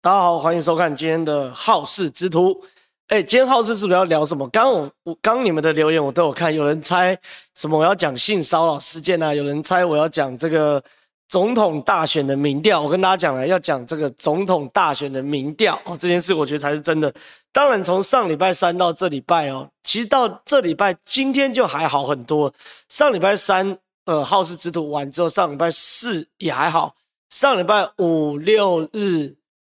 [0.00, 2.56] 大家好，欢迎收看今天的好事之徒。
[3.08, 4.48] 哎，今天好事之徒要聊什么？
[4.50, 7.18] 刚我我刚你们的留言我都有看，有人猜
[7.56, 10.80] 什么我要讲性骚扰事件啊，有人猜我要讲这个
[11.28, 12.80] 总统大选的民调。
[12.80, 17.12] 我跟大家讲了，要讲这个总统大选的民调哦，这件事我觉得才是真的。
[17.52, 22.54] 当然，从上礼拜三到这礼拜哦，其实到这礼拜今天就还好很多。
[22.88, 26.94] 上礼拜三呃好事之徒完之后，上礼拜四也还好，
[27.30, 29.37] 上礼拜五六日。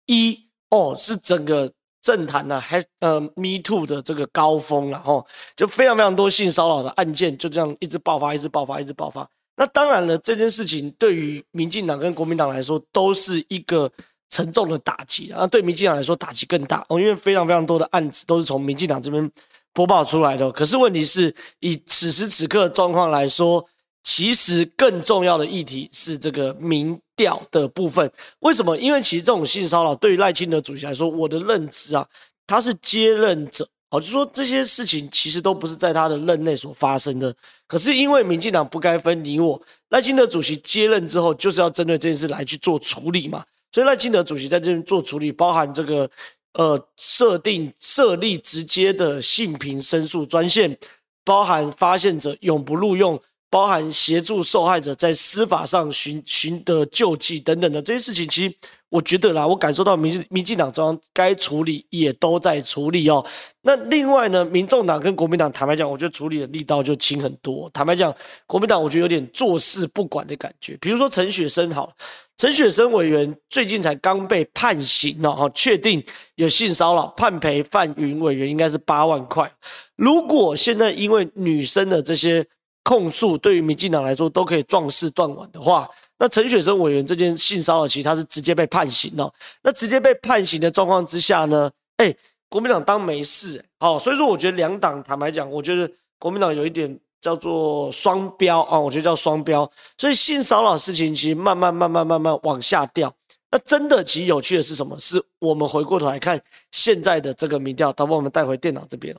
[0.08, 1.72] 一哦，是整个
[2.02, 9.28] 政坛呢，还呃，Me Too 的这个高峰了哈，就非常非常多性骚扰的案件，就这样一直爆发，一直爆发，一直爆发。
[9.56, 13.90] 那当然了，这件事情对于民进党跟国民党来说，都是一个
[14.30, 15.28] 沉重的打击。
[15.30, 19.30] 那对民进党来说，打击更大哦，因为非常非常多的案子都是从民进党这边
[19.72, 20.50] 播报出来的。
[20.52, 23.66] 可是问题是，以此时此刻状况来说，
[24.04, 28.10] 其实更重要的议题是这个民掉的部分。
[28.38, 28.74] 为什么？
[28.78, 32.06] 因为其实这种性骚扰对于赖清德主席来说，我的认知啊，
[32.46, 37.34] 他是接任者，哦，就说这些事情其实都不是在他的任内所发生的。
[37.66, 43.44] 可是因为民进党不该分你我，赖清德主席接任之后，就是要针对这件事来去做处理嘛。
[43.72, 46.08] 所以赖清德主席在这边做处理，包含这个
[46.54, 50.78] 呃设定设立直接的性平申诉专线，
[51.24, 53.20] 包含发现者永不录用。
[53.50, 58.54] 包含协助受害者在司法上寻寻得救济等等的这些事情，其实
[58.90, 63.24] 我觉得啦，我感受到民民进党中央该处理也都在处理哦。
[63.62, 67.70] 那另外呢，民众党跟国民党坦白讲，我觉得处理的力道就轻很多。
[67.72, 68.14] 坦白讲，
[68.46, 70.76] 国民党我觉得有点坐视不管的感觉。
[70.80, 71.90] 比如说陈雪生好，
[72.36, 76.04] 陈雪生委员最近才刚被判刑了哈，确定
[76.34, 79.50] 有性骚扰，判赔范云委员应该是八万块。
[79.96, 82.46] 如果现在因为女生的这些。
[82.88, 85.86] 控诉对于民进党来说都可以壮士断腕的话，
[86.18, 89.30] 那陈雪生委员这件性骚扰其实他是直接被判刑了。
[89.62, 92.14] 那直接被判刑的状况之下呢，哎，
[92.48, 99.70] 国民党当没事，哦，所以说我觉得两党坦白讲，我觉得国民党有一点叫做双标啊，我觉得叫双标。
[99.98, 103.14] 所以性骚扰事情其实慢慢慢慢慢慢往下掉。
[103.50, 104.98] 那真的其实有趣的是什么？
[104.98, 106.40] 是我们回过头来看
[106.72, 109.14] 现在的这个民调，他把我们带回电脑这边。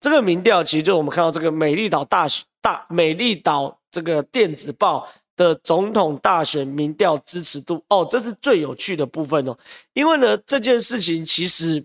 [0.00, 2.44] 这个民调其实就我们看到这个美丽岛大选。
[2.62, 9.56] 大美丽岛这个电子报的总统大选民调支持度哦，这是最有趣的部分哦。
[9.94, 11.82] 因为呢，这件事情其实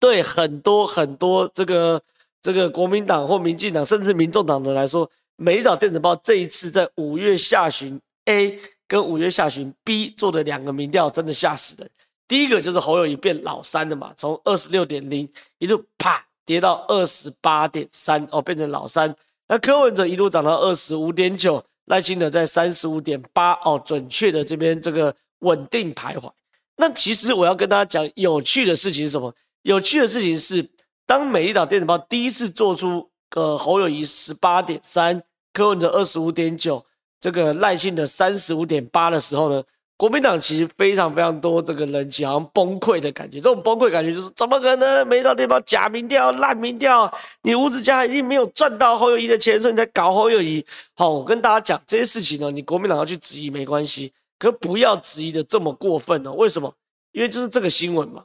[0.00, 2.02] 对很多很多这个
[2.42, 11.88] 这个国民党或民进党甚至民众党的来说，美丽岛电子报这一次在五月下旬 A 跟五月下旬 B 做的两个民调，真的吓死人。
[12.26, 15.28] 第一个就是侯友谊变老三的嘛，从二十六点零
[15.58, 19.14] 一路啪跌到二十八点三哦，变成老三。
[19.48, 26.30] 那柯文哲一路涨到二十五点九，赖清德在三十五点八哦，准确的这边这个稳定徘徊。
[26.76, 29.34] 那其实我要跟大家讲有趣的事情是什么？
[29.62, 30.68] 有趣的事情是，
[31.06, 35.22] 当美丽岛电子报第一次做出呃侯友谊十八点三，
[35.52, 36.84] 柯文哲二十五点九，
[37.20, 39.62] 这个赖清德三十五点八的时候呢，
[39.96, 43.38] 国民党其实非常非常多，这个人气好像崩溃的感觉。
[43.38, 45.06] 这种崩溃感觉就是怎么可能？
[45.06, 47.12] 美丽岛电报假民调、烂民调，
[47.42, 50.64] 你吴子嘉已经没有赚到侯友谊的钱，所以你在搞侯友谊。
[50.94, 56.32] 好，我跟大家讲这些事情呢，你国民党要去质疑没关系，可不要质疑的这么过分哦。
[56.32, 56.74] 为什么？
[57.12, 58.24] 因为就是这个新闻嘛。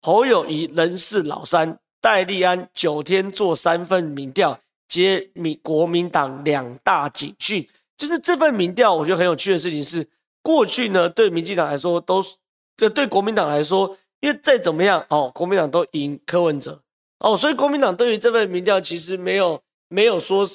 [0.00, 4.58] 侯友谊人是老三，戴立安九天做三份民调，
[4.88, 7.68] 接民国民党两大警讯。
[7.98, 10.06] 就是这份民调，我觉得很有趣的事情是。
[10.46, 12.36] 过去呢，对民进党来说都是，
[12.76, 16.80] 这对国民党来说，因为再怎么样哦，国民党都赢柯文哲
[17.18, 20.46] 哦，所以国民党对于这份民调其实没有没有说，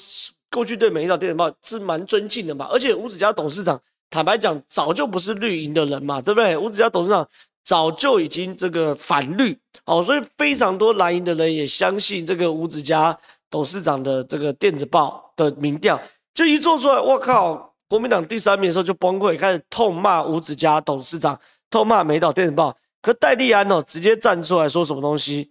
[0.50, 6.56] 过去对美丽岛电子报是蛮尊敬的嘛，而且吴子嘉董事长坦白讲早就不是绿营的人嘛，对不对？
[6.56, 7.28] 吴子嘉董事长
[7.62, 13.14] 早就已经这个反绿哦，所以非常多蓝营的人也相信这个吴子嘉
[13.50, 16.00] 董事长的这个电子报的民调，
[16.32, 17.71] 就一做出来，我靠！
[17.92, 21.38] 国民党第三名的时候就崩溃，开始痛骂吴子嘉董事长，
[21.68, 22.74] 痛骂美岛电子报。
[23.02, 25.50] 可戴立安哦，直接站出来说什么东西？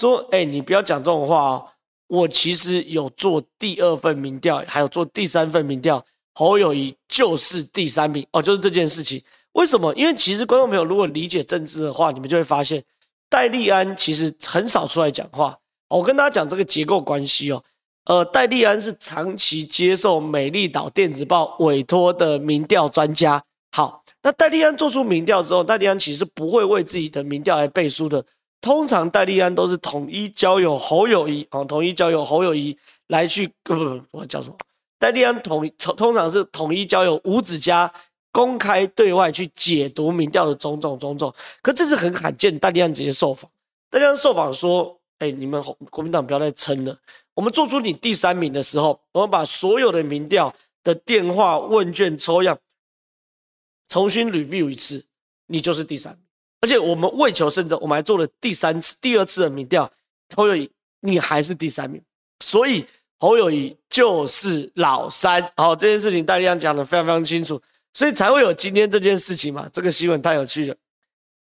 [0.00, 1.66] 说：“哎、你不要讲这种话哦。
[2.06, 6.02] 我其实有做第二份民调，还有做第三份民调，
[6.32, 9.22] 侯友宜就是第三名哦，就是这件事情。
[9.52, 9.94] 为什么？
[9.94, 12.82] 因为其实观众朋友如果理解政治的话，你们就会发现
[13.28, 15.58] 戴立安其实很少出来讲话。
[15.90, 17.62] 我跟大家讲这个结构关系哦。”
[18.06, 23.42] 呃，戴立安是长期接受美丽岛电子报委托的民调专家。
[23.70, 28.24] 好，那戴立安做出民调之后，戴立安其实不会为自己的民调来背书的。
[28.60, 32.76] 通常戴立安都是统一交由侯友谊啊，统一交由侯友谊
[33.08, 34.56] 来去，不不不，我叫什么？
[34.98, 37.92] 戴立安统通常是统一交由吴子嘉
[38.30, 41.32] 公开对外去解读民调的种种种种。
[41.60, 43.50] 可这是很罕见，戴立安直接受访，
[43.90, 46.98] 戴立安受访说：“哎，你们国民党不要再撑了，
[47.34, 52.58] 我们做出你第三名的时候，我们把所有的民调的电话问卷抽样
[53.88, 55.04] 重新 review 一次，
[55.46, 56.22] 你就是第三名。
[56.60, 59.90] 而且我们为求胜者，我们还做了第三次、第二次的民调，
[60.36, 60.70] 侯友谊
[61.00, 62.02] 你还是第三名，
[62.40, 62.86] 所以。”
[63.22, 67.62] 侯友宜就是老三，好，这件事情戴立安讲的非常非常清楚，
[67.94, 69.70] 所以才会有今天这件事情嘛。
[69.72, 70.74] 这个新闻太有趣了，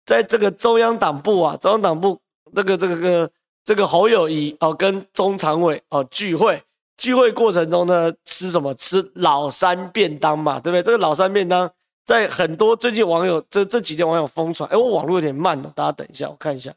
[0.07, 2.21] 在这个中央党部啊，中央党部
[2.55, 3.29] 这个这个这个
[3.65, 6.63] 这个侯友宜哦，跟中常委哦聚会，
[6.97, 8.75] 聚会过程中呢，吃什么？
[8.75, 10.83] 吃老三便当嘛，对不对？
[10.83, 11.71] 这个老三便当
[12.05, 16.73] 在很多最近网友这这几天网友疯传，哎，我网络有点慢了，大家等一下，我看一下，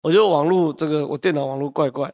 [0.00, 2.12] 我觉得网络这个我电脑网络怪怪。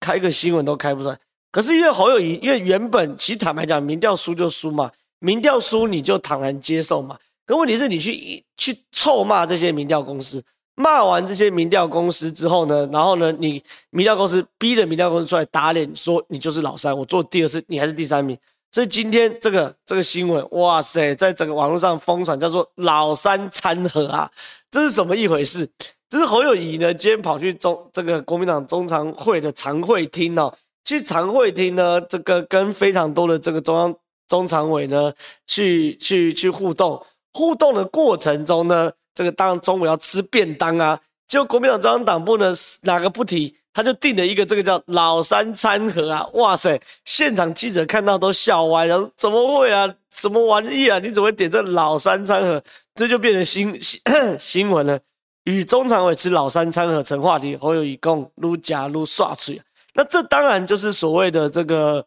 [0.00, 1.18] 开个新闻都开不出来，
[1.50, 4.88] 可是因为侯友宜，因为原本其实坦白讲，民调输就输嘛，
[5.18, 7.18] 民调输你就坦然接受嘛。
[7.44, 10.40] 可问题是你去去臭骂这些民调公司，
[10.78, 13.60] 骂完这些民调公司之后呢，然后呢，你
[13.90, 18.38] 民调公司逼着民调公司出来打脸，说你就是老三，我做第二次，你还是第三名。
[18.70, 24.30] 所以今天这个这个新闻，哇塞，在整个网络上疯传，叫做老三参合啊，
[24.70, 25.68] 这是什么一回事？
[26.08, 30.54] 这是侯友宜呢，今天跑去中这个国民党中常会的常会厅哦，
[30.84, 33.94] 去常会厅呢，这个跟非常多的这个中央
[34.28, 35.12] 中常委呢，
[35.46, 37.02] 去去去互动，
[37.38, 40.98] 互动的过程中呢，这个当中午要吃便当啊，
[41.28, 42.52] 结果国民党中央党部呢，
[42.82, 52.60] 哪个不提，他就定了一个这个叫老三餐盒啊，哇塞，现场记者看到都笑歪了，怎么会啊，什么玩意啊，你怎么会点这老三餐盒？
[52.96, 54.00] 这就变成新新
[54.36, 54.98] 新闻了。
[55.44, 59.62] 与中常委吃老三餐盒成话题，侯友宜共撸假撸刷嘴，
[59.94, 62.04] 那这当然就是所谓的这个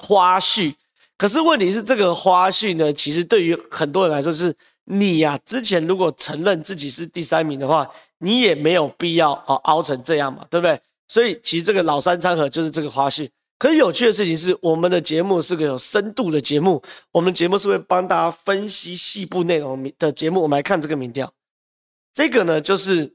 [0.00, 0.74] 花絮。
[1.18, 4.54] 可是问题是，这个花絮呢，其实对于很多人来说，是
[4.84, 10.78] 你呀、之前如果承认自己是第三名的话，你也没有必要哦凹成这样嘛，对不对？
[11.08, 13.28] 所以其实这个老三餐盒就是这个花絮。
[13.58, 20.42] 可是有趣的事情是，我们的节目是个有深度的节目，我们节目是会帮大家分析细部内容的节目。
[20.42, 21.32] 我们来看这个民调。
[22.12, 23.14] 这个呢，就是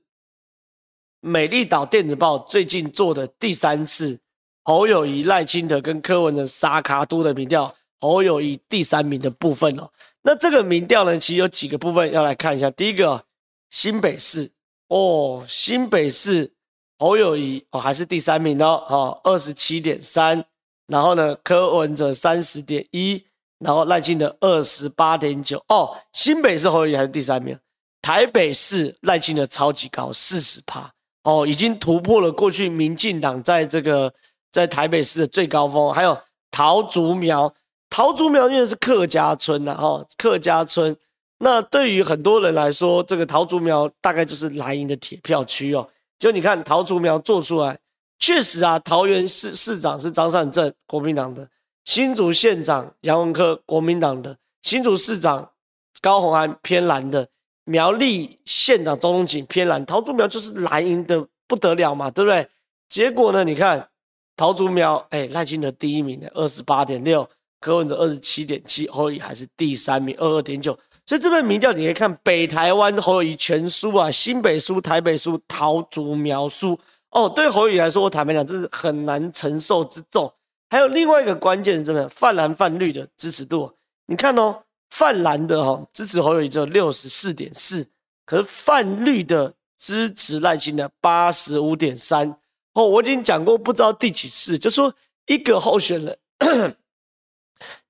[1.20, 4.20] 美丽岛电子报最近做的第三次
[4.64, 9.90] 侯友谊、赖清德跟柯文哲沙卡都的民调，侯友宜第三名的部分哦。
[10.24, 12.70] 那这个民调呢，其实有几个部分要来看一下。
[12.72, 13.24] 第一个，
[13.70, 14.52] 新北市
[14.90, 16.52] 哦，新北市
[17.00, 20.44] 侯友宜哦还是第三名哦，哦二十七点三，
[20.88, 23.24] 然后呢，柯文哲三十点一，
[23.60, 27.58] 然后赖清德二十八点九哦，新北市侯友谊还是第三名。
[28.02, 30.92] 台北市赖清德超级高，四十趴
[31.24, 34.14] 哦，已经突破了过去民进党在这个
[34.52, 35.94] 在台北市的最高峰。
[35.94, 36.20] 还有
[36.50, 37.54] 桃竹苗，
[37.92, 40.96] 桃竹苗因为是客家村呐，哈，客家村。
[41.40, 45.88] 那对于很多人来说，这个桃竹苗大概就是蓝营的铁票区哦。
[46.18, 47.78] 就你看桃竹苗做出来，
[48.18, 51.44] 确实啊，桃园市市长是张善政，国民党的；
[51.84, 55.52] 新竹县长杨文科，国民党的；新竹市长
[56.00, 57.28] 高虹安，偏蓝的。
[57.66, 62.48] 苗栗县长钟东锦偏蓝，桃竹苗就是蓝营的不得了嘛，对不对？
[62.88, 63.44] 结果呢？
[63.44, 63.90] 你看
[64.36, 67.28] 桃竹苗，哎，赖清德第一名的二十八点六，
[67.62, 70.78] 柯文哲二十七点七，侯友宜还是第三名二二点九。
[71.06, 76.78] 所以这边民调你可以看北台湾侯友宜全输啊，新北输，台北输，桃竹苗输。
[77.12, 80.30] 哦，对侯友宜来说，我坦白讲，这是很难承受之重。
[80.70, 82.06] 还有另外一个关键是什么？
[82.10, 83.72] 泛蓝泛绿的支持度，
[84.08, 84.64] 你看哦。
[84.94, 87.88] 泛蓝的哈支持侯友宜只有六十四点四，
[88.26, 92.30] 可是泛绿的支持赖清德八十五点三。
[92.74, 94.94] 哦，我已经讲过不知道第几次，就说
[95.28, 96.76] 一个候选人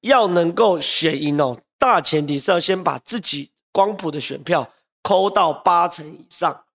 [0.02, 6.66] 要能够选赢哦，大前提是要先把自己光谱的选票抠到八成以上。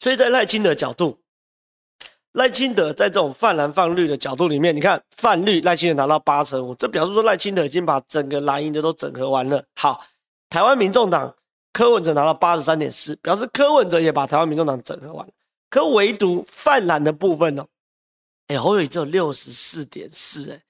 [0.00, 1.20] 所以在赖清德角度。
[2.32, 9.64] 赖清德在这种泛蓝泛绿的角度里面，你看泛绿赖清德拿到八成五，这表示说赖清德已经把整个蓝营的都整合完了。
[9.74, 10.04] 好，
[10.50, 11.34] 台湾民众党
[11.72, 15.32] 柯文哲拿到八十三点四，表示柯文哲也把台湾民众党整合完了。
[15.70, 17.66] 可唯独泛蓝的部分、哦？
[18.48, 20.62] 哎，侯友宜只有六十四点四，哎，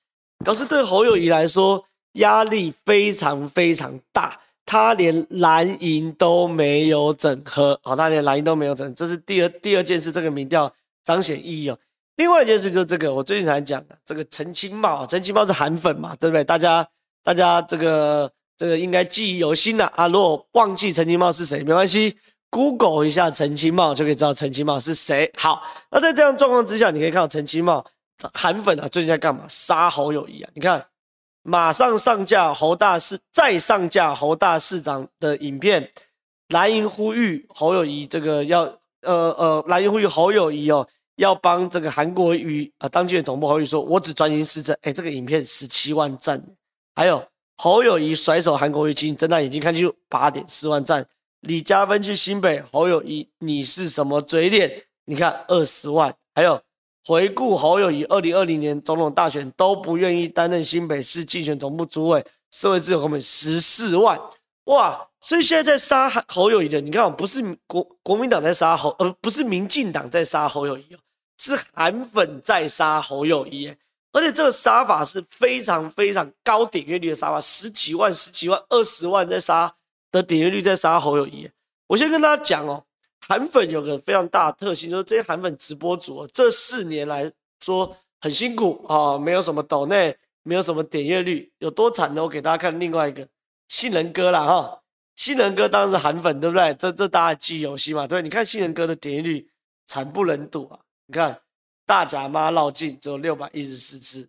[0.45, 10.73] 表示对侯友宜来说压力非常非常大，他连蓝营都没有整合，好，他连蓝营都没有整合，这是第二第二件事，这个民调。
[11.07, 11.79] 彰显意义哦。
[12.17, 16.43] 另外一件事就是这个，我最近才讲的这个陈清茂，陈清茂是韩粉嘛，对不对？
[16.43, 16.85] 大家
[17.23, 20.09] 大家这个这个应该记忆犹新了啊。
[20.09, 22.17] 如果忘记陈清茂是谁，没关系
[22.51, 25.31] ，Google 一下陈清茂就可以知道陈清茂是谁。
[25.39, 25.63] 好，
[25.93, 27.87] 那在这样状况之下，你可以看到陈清茂
[28.33, 29.45] 韩粉啊最近在干嘛？
[29.49, 30.51] 杀侯友谊啊！
[30.55, 30.87] 你看
[31.43, 35.91] 马上上架侯大市再上架侯大市长的影片，
[36.49, 38.63] 蓝营呼吁侯友谊这个要
[39.03, 44.77] 呃呃蓝营呼吁侯友谊哦要帮这个韩国瑜啊当竞选总部侯友宜说，我只专心施政。
[44.83, 46.43] 哎，这个影片十七万赞，
[46.95, 47.25] 还有
[47.57, 51.07] 侯友谊甩手韩国瑜，请睁大眼睛看清楚，八点四万赞。
[51.41, 54.83] 李嘉芬去新北，侯友谊你是什么嘴脸？
[55.05, 56.61] 你看二十万，还有
[57.07, 64.21] 回顾侯友谊二零二零年总统大选都不愿意担任新北市竞选总部主委，社会自由公民十四万
[64.65, 65.07] 哇！
[65.21, 70.99] 所以现在在杀侯友谊的，你看不是国国民党在杀侯，呃不是民进党在杀侯友谊哦，
[71.39, 73.73] 是韩粉在杀侯友谊，
[74.11, 79.73] 而且这个杀法是非常非常高点阅率的杀法，十几万、十几万、二十万在杀
[80.11, 81.49] 的点阅率在杀侯友谊。
[81.87, 82.83] 我先跟大家讲哦。
[83.29, 87.31] 韩粉有个非常大的特性，就是这些韩粉直播主这四年来
[87.61, 92.23] 说很辛苦啊，没有什么抖内，没有什么点阅率，有多惨呢？
[92.23, 93.27] 我给大家看另外一个
[93.67, 94.81] 杏仁哥啦哈，
[95.17, 96.73] 杏仁哥当然是韩粉，对不对？
[96.75, 98.23] 这这大家记忆犹新嘛，对？
[98.23, 99.51] 你看杏仁哥的点阅率
[99.89, 100.79] 惨不忍睹啊！
[101.07, 101.41] 你看
[101.85, 104.29] 大甲妈绕境只有六百一十四次，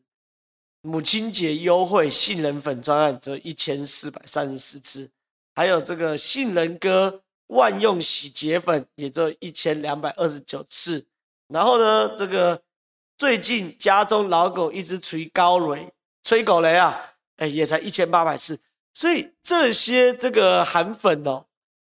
[0.81, 5.11] 母亲节优惠杏仁粉专案只有一千四百三十四次，
[5.53, 7.21] 还有这个杏仁哥。
[7.47, 11.05] 万用洗洁粉也就一千两百二十九次，
[11.47, 12.61] 然后呢，这个
[13.17, 16.99] 最近家中老狗一直吹高雷，吹狗雷啊，
[17.37, 18.59] 哎，也才一千八百次，
[18.93, 21.45] 所以这些这个韩粉哦，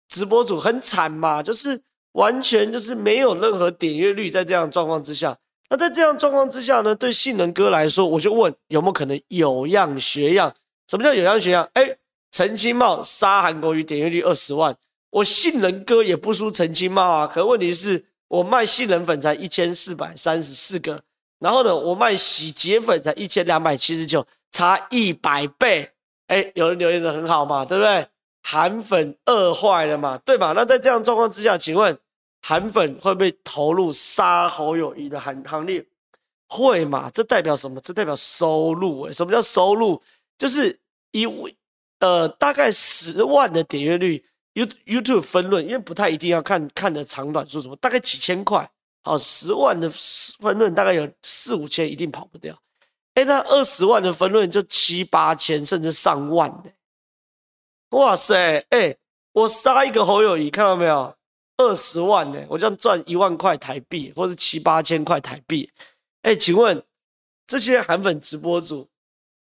[0.08, 1.82] 直播主很惨嘛，就是
[2.12, 5.36] 完全就是没有任何点阅率，在这样状况之下，
[5.68, 10.54] 那在这样状况之下呢，对性能哥来说，我就问有没有可能有样学样？
[10.88, 11.68] 什么叫有样学样？
[11.74, 11.98] 哎，
[12.30, 14.74] 陈清茂杀韩国瑜点阅率二十万。
[15.12, 21.02] 我杏仁哥也不输陈其迈啊，可问题是我卖杏仁粉才一千四百三十四个，
[21.38, 25.90] 然后呢，我卖洗洁粉才一千两百七十九，差一百倍。
[26.28, 28.06] 哎，有人留言的很好嘛，对不对？
[28.42, 30.54] 韩粉饿坏了嘛，对吧？
[30.56, 31.96] 那在这样状况之下，请问
[32.40, 35.84] 韩粉会不会投入杀侯友谊的行行列？
[36.48, 37.10] 会嘛？
[37.10, 37.78] 这代表什么？
[37.82, 39.02] 这代表收入。
[39.02, 40.02] 哎，什么叫收入？
[40.38, 41.26] 就是一
[42.00, 44.24] 呃大概十万的点阅率。
[44.54, 48.70] You YouTube 分论，因为不太一定要看看的长短说什么，大概几千块，
[49.02, 52.54] 好，十万的分论大概有四五千，一定跑不掉。
[53.14, 56.70] 哎，那二十万的分论就七八千，甚至上万的。
[57.90, 58.96] 哇塞，哎，
[59.32, 61.16] 我杀一个侯友宜，看到没有？
[61.56, 65.70] 二十万呢，我这样赚一万块台币，或是七八千块台币。
[66.22, 66.82] 哎，请问
[67.46, 68.88] 这些韩粉直播主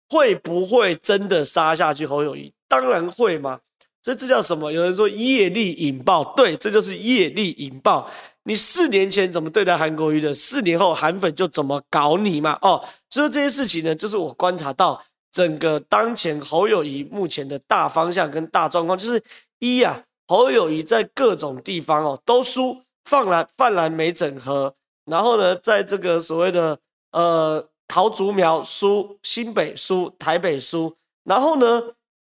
[0.08, 2.52] 会不会真的杀下去侯友宜？
[2.66, 3.60] 当然会嘛。
[4.06, 4.70] 所以这叫什么？
[4.70, 8.08] 有人说业力引爆，对，这就是业力引爆。
[8.44, 12.56] 你四年前怎么对待韩国瑜的，四年后韩粉就怎么搞你嘛。
[12.62, 19.20] 哦，所以这些事情呢，就是我观察到整个当前侯友宜目前的大方向跟大状况，就是
[19.58, 24.72] 一啊，侯友宜在各种地方哦都输，泛蓝泛蓝没整合，
[25.06, 26.78] 然后呢，在这个所谓的
[27.10, 30.94] 呃桃竹苗输，新北输，台北输，
[31.24, 31.82] 然后呢。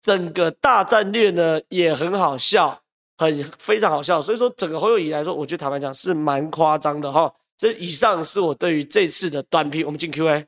[0.04, 2.78] 整个大战略呢也很好笑，
[3.16, 7.32] 很非常好笑，所以说整个侯友宜来说，我觉得坦白讲是蛮夸张的哈。
[7.56, 10.44] 所以以上是我对于这次的短评，我们进 Q&A。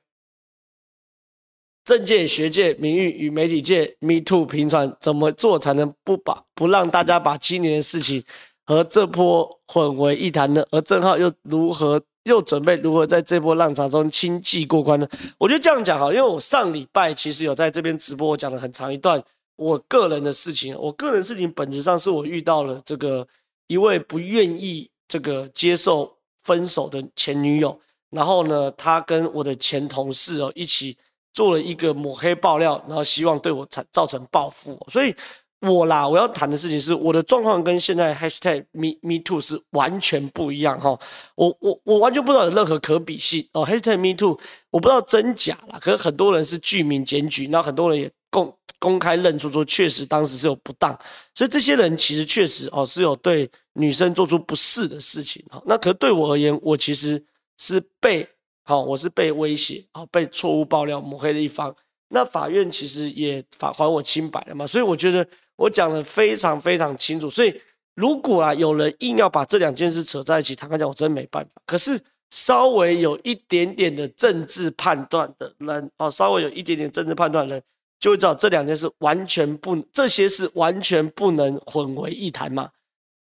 [1.86, 8.22] 政界、学界、名誉与媒体界，Me Too 频传，怎么做才能不把不让大家把今年的事情
[8.66, 10.66] 和这波混为一谈呢？
[10.70, 15.08] 而正浩又如何又准备如何在这波浪潮中轻骑过关呢？
[15.38, 19.22] 我觉得这样讲好，因为我上礼拜其实有在这边直播，我讲了很长一段。
[19.56, 23.26] 我个人的事情，我个人事情本质上是我遇到了这个
[23.68, 30.96] 一位不愿意这个接受分手的前女友，然后呢，他跟我的前同事哦一起
[31.32, 35.14] 做了一个抹黑爆料，然后希望对我产造成报复，所以
[35.60, 40.98] 我啦，我要谈的事情是我的状况跟现在 hashtag me me too 是完全不一样哈，
[41.34, 44.38] 我我我完全不知道有任何可比性哦，hashtag me too
[44.70, 48.10] 我不知道真假啦，可是很多人是具名检举，然后很多人也。
[48.36, 50.98] 公公开认出说，确实当时是有不当，
[51.34, 55.42] 所以这些人其实确实哦是有对女生做出不适的事情。
[55.48, 57.24] 好，那可对我而言，我其实
[57.56, 58.28] 是被
[58.62, 61.74] 好，我是被威胁啊，被错误爆料抹黑的一方。
[62.10, 65.26] 那法院其实也法还我清白了嘛，所以我觉得
[65.56, 67.30] 我讲的非常非常清楚。
[67.30, 67.58] 所以
[67.94, 71.50] 如果啊有人硬要把这两件事扯在一起，坦白讲，我真没办法。
[71.64, 71.98] 可是
[72.30, 77.62] 稍微有一点点的政治判断的人哦，稍微有一点点政治判断的人。
[77.98, 82.70] 就会知道这两件事完全不，这些是完全不能混为一谈嘛。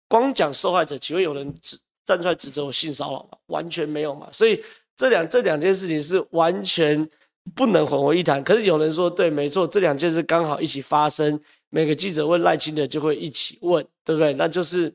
[0.09, 3.38] 光讲受害者，岂会有人指站出来指责我性骚扰吗？
[3.47, 4.28] 完全没有嘛。
[4.31, 4.62] 所以
[4.97, 7.09] 这两这两件事情是完全
[7.54, 8.43] 不能混为一谈。
[8.45, 11.40] 可是有人说，对，没错，这两件事刚好一起发生，
[11.71, 14.35] 每个记者问赖清德就会一起问，对不对？
[14.35, 14.95] 那就是，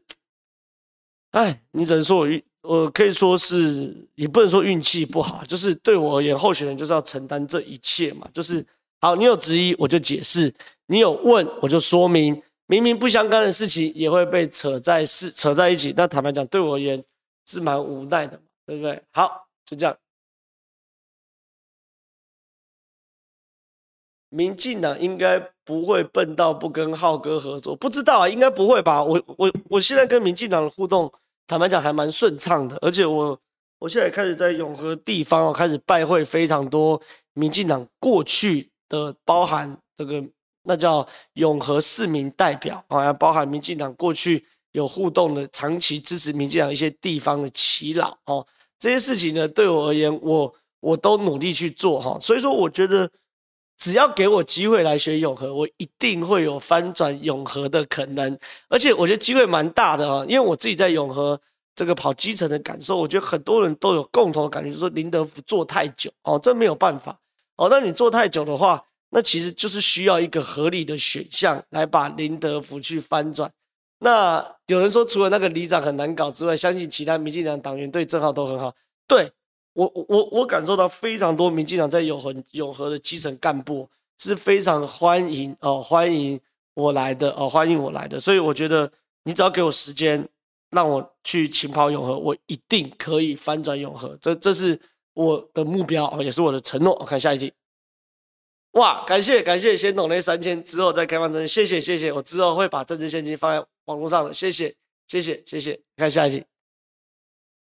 [1.31, 8.27] 哎，你只能说我运，我可以说是，也不能说运气不好，就是对我而言，候选人就是要承担这一切嘛。
[8.33, 8.65] 就是，
[9.01, 10.53] 好，你有质疑我就解释，
[10.87, 15.93] 你有问我就说明，明明不相干的事情也会被扯在是扯在一起。
[15.95, 17.03] 那坦白讲，对我而言
[17.45, 19.01] 是蛮无奈的，对不对？
[19.11, 19.97] 好，就这样。
[24.31, 29.03] 民进党应该不会笨到不跟浩哥合作，不知道啊，应该不会吧？
[29.03, 31.11] 我我我现在跟民进党的互动，
[31.47, 33.39] 坦白讲还蛮顺畅的，而且我
[33.79, 37.01] 我现在开始在永和地方哦，开始拜会非常多
[37.33, 40.22] 民进党过去的，包含这个
[40.63, 48.46] 那叫永和市民代表啊，包含民进党过去有互动的，长期支持民进党一些地方的耆老哦，
[48.77, 53.10] 这些事情呢，对我而言，我我都努力去做哈，所以说我觉得。
[53.81, 61.39] 只要给我机会来选永和，我一定会有翻转永和的可能，而且我觉得机会蛮大的啊，因为我自己在永和
[61.74, 67.17] 这个跑基层的感受，我觉得很多人都有共同的感觉，就是说林德福做太久哦，这没有办法
[67.59, 67.67] 哦。
[67.69, 73.51] 那你做太久的话，那其实就是需要一个合理的选项来把林德福去翻转。
[73.99, 78.73] 那有人说，除了那个里长很难搞之外，相信其他民进党党员对郑浩都很好，
[79.07, 79.31] 对。
[79.73, 83.87] 我我我感受到非常多民进党在永恒永和的基层干部
[84.17, 86.37] 是非常欢迎哦，欢迎
[86.73, 88.91] 我来的哦，欢迎我来的，所以我觉得
[89.23, 90.27] 你只要给我时间，
[90.71, 94.77] 让我去勤跑永和，我一定可以翻转永和，这这是
[95.13, 96.95] 我的目标哦，也是我的承诺。
[97.05, 97.53] 看下一集，
[98.71, 104.75] 哇，感谢感谢，先懂那三千之后再开放征谢谢谢谢，我之后会把政治现金放在网络上的，谢谢
[105.07, 106.45] 谢谢谢谢，看下一集。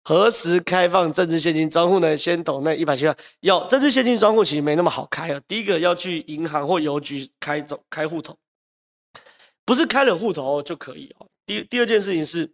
[0.06, 2.14] 何时开放政治现金专户呢？
[2.14, 3.16] 先懂那一百七万。
[3.40, 5.40] 有政治现金专户其实没那么好开啊。
[5.48, 8.36] 第一个要去银行或邮局开总开户头，
[9.64, 11.26] 不是开了户头就可以哦。
[11.46, 12.52] 第第二件事情是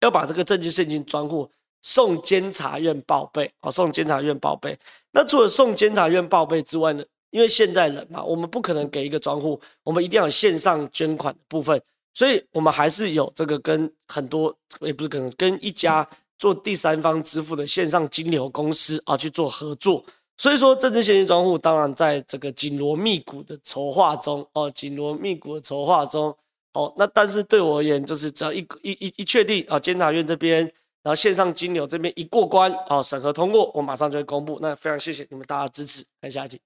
[0.00, 1.50] 要把这个政治现金专户
[1.82, 4.78] 送监察院报备啊，送监察院报备。
[5.12, 11.80] 那除了送监察院报备之外呢，因为现在人嘛，我们不可能给一个专户，我们一定要有线上捐款的部分，
[12.14, 16.08] 所以我们还是有这个跟很多也不是可能跟一家。
[16.40, 20.02] 做第三方支付的线上金流公司啊，去做合作，
[20.38, 26.34] 所以说政治现金专户当然在这个紧锣密鼓的筹划中哦，紧锣密鼓的筹划中
[26.72, 26.90] 哦。
[26.96, 34.58] 那但是对我而言，就是只要一一一一确定啊，监察院这边，然后线上金流这边一过关哦，审核通过，我马上就会公布。
[34.60, 36.60] 那非常谢谢你们大家支持，看下一集。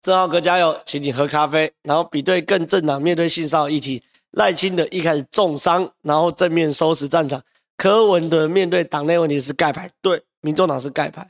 [0.00, 4.02] 正浩哥加油，请你喝咖啡，然后比对更正党面对性骚扰议题。
[4.30, 7.42] 赖清德一开始重伤，然后正面收拾战场。
[7.76, 11.28] 柯文哲面对党内问题是盖牌，对，民众党是盖牌。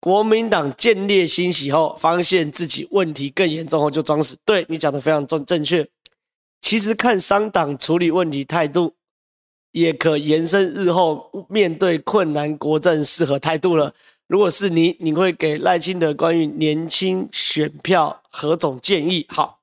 [0.00, 5.86] 国民党见猎心喜后，发现自己问题更严重后就装死，对，你讲的非常正正确。
[6.64, 8.94] 其实看商党处理问题态度，
[9.72, 13.94] 也可延伸日后面对困难国政适合态度了。
[14.28, 19.26] 如果是你，你会给赖清德关于年轻选票何种建议？
[19.28, 19.60] 好。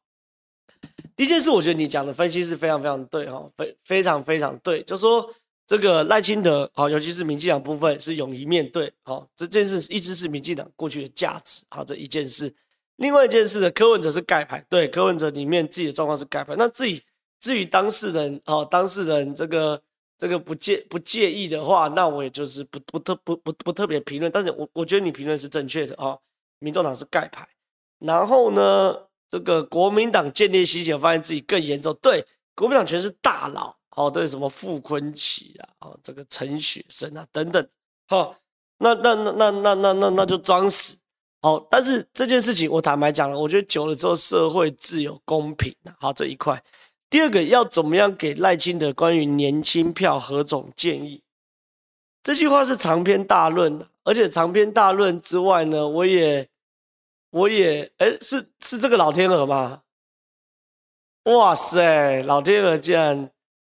[1.16, 5.28] 第一件事，我觉得你讲的分析是非常非常对哈，非非常非常对，就说
[5.66, 12.54] 这个赖清德啊，尤其是民进党部分是勇于面对，好，这件事一直是民进党过去的价值，好，这一件事。
[13.02, 17.02] 另外一件事呢，柯文哲是盖牌，对，柯文哲里面自己的状况是盖牌，那至于
[17.40, 19.82] 至于当事人哦，当事人这个
[20.18, 26.18] 这个不介不介意的话，那我也就是不不特不不不特别评论，但是我我觉得你评论是正确的啊，
[26.60, 27.48] 民众党是盖牌，
[28.00, 28.96] 然后呢？
[29.32, 31.98] 这个国民党见猎心喜，发现自己更严重。
[32.02, 32.22] 对，
[32.54, 37.66] 国民党全是大佬，哦，对，什么傅昆萁啊，哦，这个陈雪生啊，等等，
[38.10, 38.36] 好，
[38.80, 40.98] 那那那那那那那那就装死，
[41.42, 46.64] 好，但是这件事情我坦白讲了，我觉得久了之后，社会自有公平，好，这一块。
[47.10, 51.22] 第二个，要怎么样给赖清德关于年轻票何种建议？
[52.24, 56.48] 这句话是长篇大论，而且长篇大论之外呢，我也。
[57.34, 59.84] 我也哎，是是这个老天鹅吗？
[61.24, 63.32] 哇塞，老天鹅竟然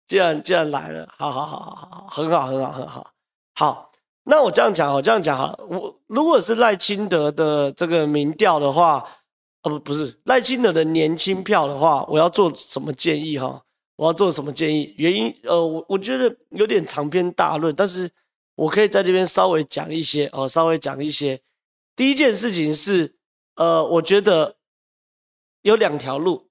[0.07, 1.11] 竟然竟然来了！
[1.17, 3.11] 好好好好好，很好很好很好。
[3.55, 3.86] 好，
[4.27, 9.03] 那我这样讲，我这样讲哈，我如果是赖清德的这个民调的话，
[9.63, 13.63] 呃不不是赖清德的年轻票的话，我要做什么建议哈？
[13.95, 14.93] 我要做什么建议？
[14.97, 18.09] 原因呃，我我觉得有点长篇大论，但是
[18.55, 21.39] 我可以在这边稍微讲一些哦，稍微讲一些。
[21.95, 23.15] 第一件事情是。
[23.57, 24.57] 呃，我觉得
[25.63, 26.47] 有两条路，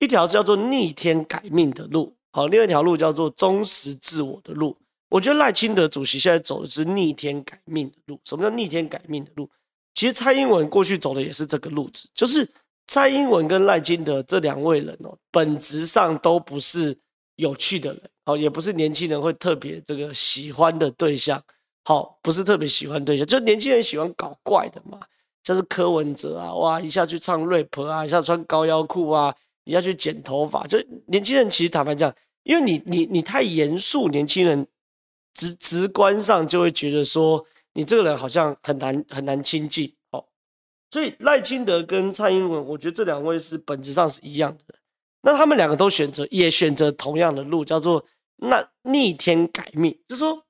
[0.00, 4.76] 一条叫做逆天改命的路，好，另外一条路叫做忠实自我的路。
[5.08, 8.20] 我觉得赖清德主席现在走的是逆天改命的路。
[8.24, 9.48] 什么叫逆天改命的路？
[9.94, 12.48] 其实蔡英文过去走的也是这个路子，就是
[12.86, 16.96] 蔡英文跟赖清德这两位人哦，本质上都不是
[17.36, 21.42] 有趣的人哦，也不是年轻人会特别这个喜欢的对象。
[21.84, 25.00] 好，不是特别喜欢对象，就年轻人喜欢搞怪的嘛，
[25.42, 34.66] 像是柯文哲啊，哇，一下去唱 rap 啊，一下穿高腰裤啊，一下去剪头发，就年轻人其实坦白讲，因为你你你太严肃，年轻人
[35.38, 39.94] 直直观上就会觉得说你这个人好像很难很难亲近。
[40.10, 40.24] 哦，
[40.90, 44.74] 所以赖清德跟蔡英文，我觉得这两位是本质上是一样的。
[45.22, 48.04] 那他们两个都选择，也选择同样的路，叫做
[48.36, 50.44] 那逆天改命，就说。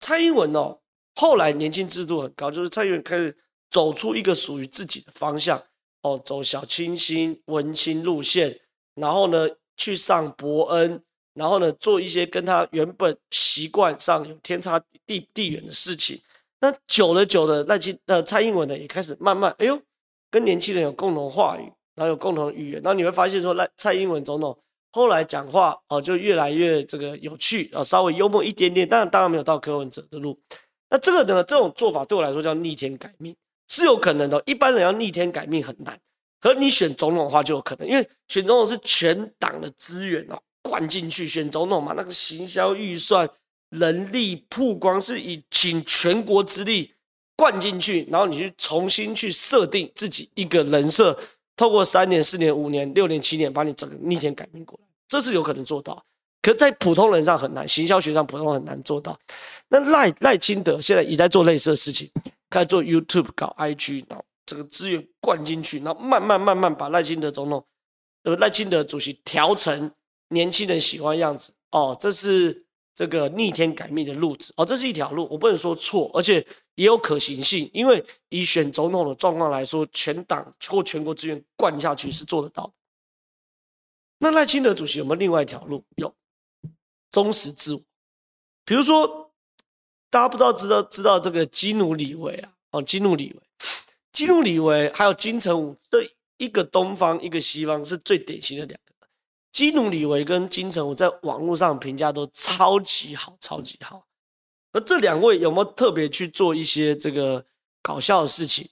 [0.00, 0.78] 蔡英文哦，
[1.16, 3.36] 后来年轻制度很高，就是蔡英文开始
[3.68, 5.60] 走出一个属于自己的方向
[6.02, 8.60] 哦，走小清新文青路线，
[8.94, 11.02] 然后呢去上伯恩，
[11.38, 16.20] 然后呢做一些跟他原本习惯上有天差地地远的事情。
[16.60, 19.80] 那久了久了，赖清呃蔡英文呢也开始慢慢哎呦，
[20.30, 24.58] 跟年轻人有共同话语，然后有共同语言，然后你会发现说赖蔡英文总统。
[24.90, 30.36] 后来讲话哦，就越来越这个有趣啊，稍微幽默一点点，当然当然没有到柯文哲的路。
[30.88, 33.36] 那这个呢，这种做法对我来说叫逆天改命，
[33.68, 34.42] 是有可能的。
[34.46, 36.00] 一般人要逆天改命很难，
[36.40, 43.26] 可你选总统的话就有可能，因为选总统是全党的资源哦灌进去选总统嘛，那个行销预算、
[43.70, 46.92] 人力曝光是以倾全国之力
[47.34, 51.18] 灌进去，然后你去重新去设定自己一个人设。
[51.56, 56.04] 透过三年、四年、五年、六年、七年，把你整个逆天改命过来，这是有可能做到。
[56.42, 59.18] 可在普通人上很难，行销学上普通人很难做到。
[59.68, 62.08] 那赖赖清德现在也在做类似的事情，
[62.50, 67.64] 开始做 YouTube、搞 IG，然后这个资源灌进去，然后慢慢慢慢把赖清德总统，
[68.22, 69.90] 呃赖清德主席调成
[70.28, 71.52] 年轻人喜欢样子。
[71.70, 72.64] 哦，这是。
[72.98, 82.74] 这个逆天改命的路子哦，这是一条路，我不能说错，而且也有可行性，因为以选总统的状况来说，全党或全国资源灌下去是做得到。
[84.18, 85.84] 那赖清德主席有没有另外一条路？
[85.94, 86.12] 有，
[87.12, 87.80] 忠实自我。
[88.64, 89.30] 比如说，
[90.10, 92.52] 大家不知道知道知道这个基努李维啊？
[92.72, 93.40] 哦，基努李维，
[94.10, 98.80] 基努李维还有金城武，这一个东方一个西方是最典型的两。
[99.52, 104.06] 基努里维跟金城武在网络上评价都超级好，超级好。
[104.72, 107.44] 而这两位有没有特别去做一些这个
[107.82, 108.68] 搞笑的事情，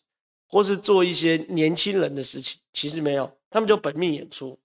[0.49, 2.61] 或是做一些年轻人的事情？
[2.73, 4.59] 其实没有，他们就本命演出，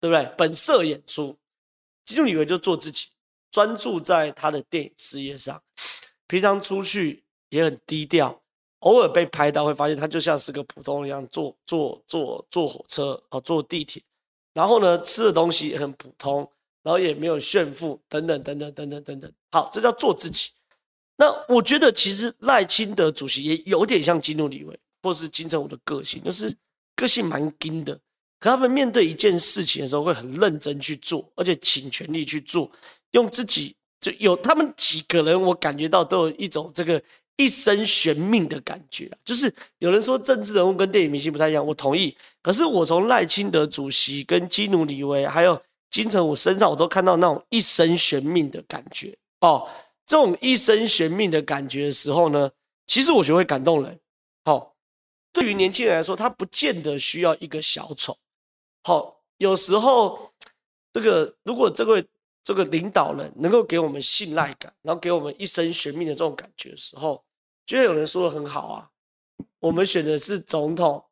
[0.00, 0.34] 对不对？
[0.36, 1.36] 本色演出。
[2.06, 3.08] 基努里维就做自己，
[3.50, 5.62] 专注在他的电影事业上，
[6.26, 8.42] 平常出去也很低调，
[8.80, 14.02] 偶尔被拍到会发现他就像是个普通人一样，坐坐坐坐火车哦，坐地铁。
[14.54, 16.48] 然后呢，吃的东西也很普通，
[16.82, 19.32] 然后也没有炫富，等等等等等等等等。
[19.50, 20.50] 好，这叫做自己。
[21.16, 26.56] 那我觉得其实赖清德主席也有点像基努李维或是金城武的个性，就是
[26.96, 27.94] 个性蛮硬的。
[28.40, 32.70] 可他们面对一件事情的时候，会很认真去做，而且倾全力去做，
[33.10, 37.02] 用自己就有他们几个人，我感觉到都有一种这个。
[37.36, 42.16] 一生悬命的感觉，就是有人说政治人物跟电影明星不太一样，我同意。
[42.40, 49.68] 可是我从赖清德主席、跟基努里维还有金城武身上，我都看到那种一生悬命的感觉哦。
[50.06, 52.50] 这种一生悬命的感觉的时候呢，
[52.86, 53.98] 其实我觉得会感动人。
[54.44, 54.72] 哦，
[55.32, 58.16] 对于年轻人来说，他不见得需要一个小丑。
[58.84, 60.30] 好、有时候
[60.92, 62.06] 这个如果这位。
[62.44, 67.24] 这个领导人能够给我们信赖感，然后给我们一生悬命的这种感觉的时候，
[67.64, 68.90] 就会有人说的很好啊。
[69.60, 71.02] 我们选的是总统，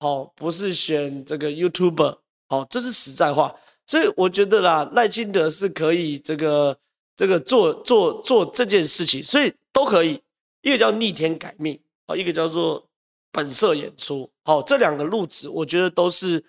[0.00, 3.54] 好，不是选这个 YouTuber，好，这是实在话。
[3.86, 6.76] 所以我觉得啦，赖清德是可以这个
[7.14, 10.20] 这个做做做这件事情，所以都可以。
[10.62, 12.84] 一个叫逆天改命，好，一个叫做
[13.30, 16.44] 本色演出，好，这两个路子，我觉得都是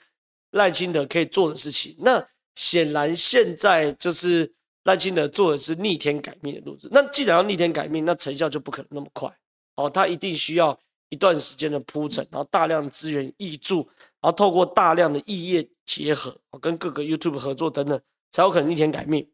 [0.49, 1.95] 赖清德可以做的事情。
[1.99, 2.27] 那。
[2.55, 6.89] 显然，现在就是赖清德做的是逆天改命的路子。
[6.91, 9.33] 那既然要逆天改命，那成效就不可能那么快
[9.75, 9.89] 哦。
[9.89, 10.77] 他一定需要
[11.09, 13.87] 一段时间的铺陈，然后大量资源挹注，
[14.19, 19.29] 然后透过大量的异业结合，跟各个 YouTube 合作等等，才有可能逆天改命。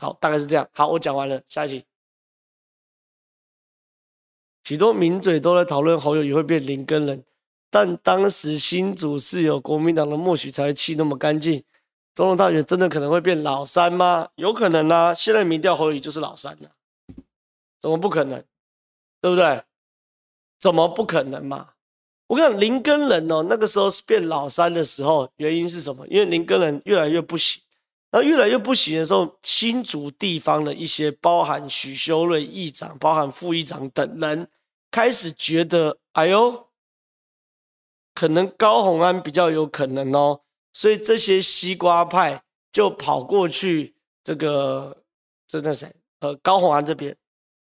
[0.00, 0.68] 好，大概是这样。
[0.72, 1.84] 好，我讲完了，下一集。
[4.64, 7.24] 许多名嘴都在讨论侯友宜会变林耕仁，
[7.70, 11.64] 但当时新主是有国民党的默许才会气那么干净。
[12.14, 14.28] 总统大选真的可能会变老三吗？
[14.34, 16.70] 有可能啊，现在民调侯友就是老三了，
[17.78, 18.44] 怎么不可能？
[19.20, 19.62] 对不对？
[20.58, 21.70] 怎么不可能嘛？
[22.26, 26.06] 我跟你讲，林根仁哦，那个时候是变老三的时候，原因是什么？
[26.08, 27.62] 因为林根仁越来越不行，
[28.10, 34.48] 然后越来越不行的时候，新竹地方的一些包含许修睿议长、包含副议长等人，
[34.90, 36.68] 开始觉得，哎呦，
[38.14, 45.04] 可能高虹安比较有可能哦，所以这些西瓜派就跑过去这个，
[45.46, 47.16] 这那谁，呃，高虹安这边，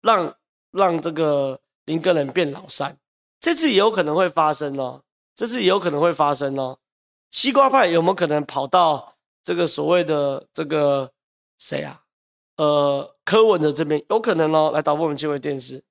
[0.03, 0.37] 让
[0.71, 2.99] 让这个林耕仁变老三，
[3.41, 5.03] 这次有可能会发生哦，
[5.35, 6.79] 这次有可能会发生哦，
[7.31, 9.15] 西瓜派有没有可能跑到？
[9.45, 11.13] 这个所谓的这个
[11.57, 12.03] 谁啊？
[12.57, 14.73] 呃，柯文哲这边有可能哦。
[14.75, 15.85] 来导播，我们切回电视。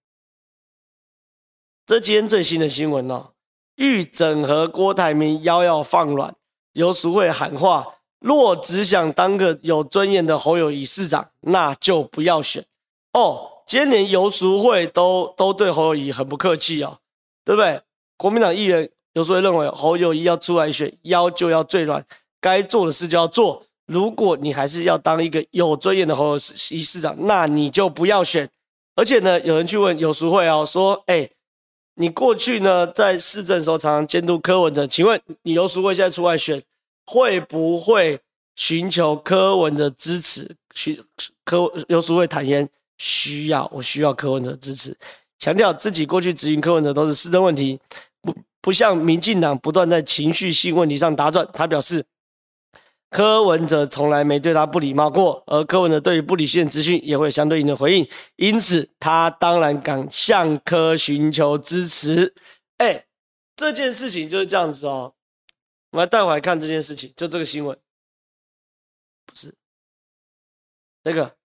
[1.85, 3.31] 这今天最新的新闻哦，
[3.75, 6.35] 欲整合郭台铭，腰要放软。
[6.75, 7.87] 游淑慧喊话：
[8.19, 12.63] 若只想当个有尊严的侯友宜市长，那就不要选
[13.13, 13.49] 哦。
[13.65, 16.99] 今天连游淑慧都都对侯友宜很不客气哦，
[17.43, 17.81] 对不对？
[18.17, 22.05] 国民党议员游淑慧认为侯友宜要出来选，腰就要最软。
[22.39, 23.63] 该做的事就要做。
[23.87, 26.35] 如果你还是要当一个有尊严的侯友
[26.69, 28.49] 宜市长，那你就不要选。
[28.95, 31.29] 而且呢，有人去问游淑慧哦，说：“哎，
[31.95, 36.61] 你过去呢在市政时候常常监督柯文哲，请问你游淑慧现在出来选，
[37.05, 38.19] 会不会
[38.55, 41.03] 寻求柯文哲支持？”徐
[41.43, 44.95] 柯游淑慧坦言：“需要，我需要柯文哲支持。”
[45.39, 47.79] 强调自己过去执行柯文哲都是市政问题，
[48.21, 51.47] 不不像民进党不断在情绪性问题上打转。
[51.53, 52.03] 他表示。
[53.11, 62.33] 柯文哲从来没对他不礼貌过，而柯文哲对于不理性的资讯也会相对应的回应，因此他当然敢向柯寻求支持。
[62.77, 63.05] 哎，
[63.55, 65.13] 这件事情就是这样子哦。
[65.91, 67.77] 我们来带回来看这件事情，就这个新闻，
[69.25, 69.55] 不是
[71.03, 71.35] 那个，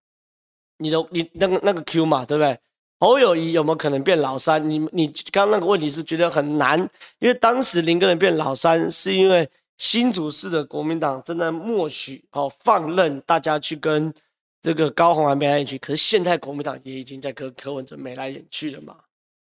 [0.79, 2.59] 你的你那个那个 Q 嘛，对不对？
[2.99, 4.69] 侯友谊有没有可能变老三？
[4.69, 6.81] 你你刚刚那个问题是觉得很难，
[7.21, 9.49] 因为当时林耕仁变老三是因为。
[9.81, 14.13] 新竹市的国民党正在默许哦，放任大家去跟
[14.61, 19.03] 这个高虹安眉来眼去，可是现在国民党也已经在跟柯文哲眉来眼去了嘛，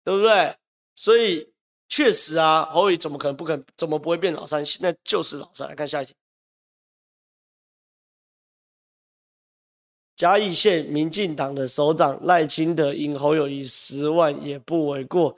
[0.01, 0.55] 对不对？
[0.95, 1.51] 所以
[1.89, 4.65] 确实啊，侯友怎么可能不可能，怎么不会变老三？
[4.65, 5.67] 现在就是老三。
[5.67, 6.15] 来看下一题，
[10.15, 15.37] 嘉义县民进党的首长赖清德赢侯友谊十万也不为过，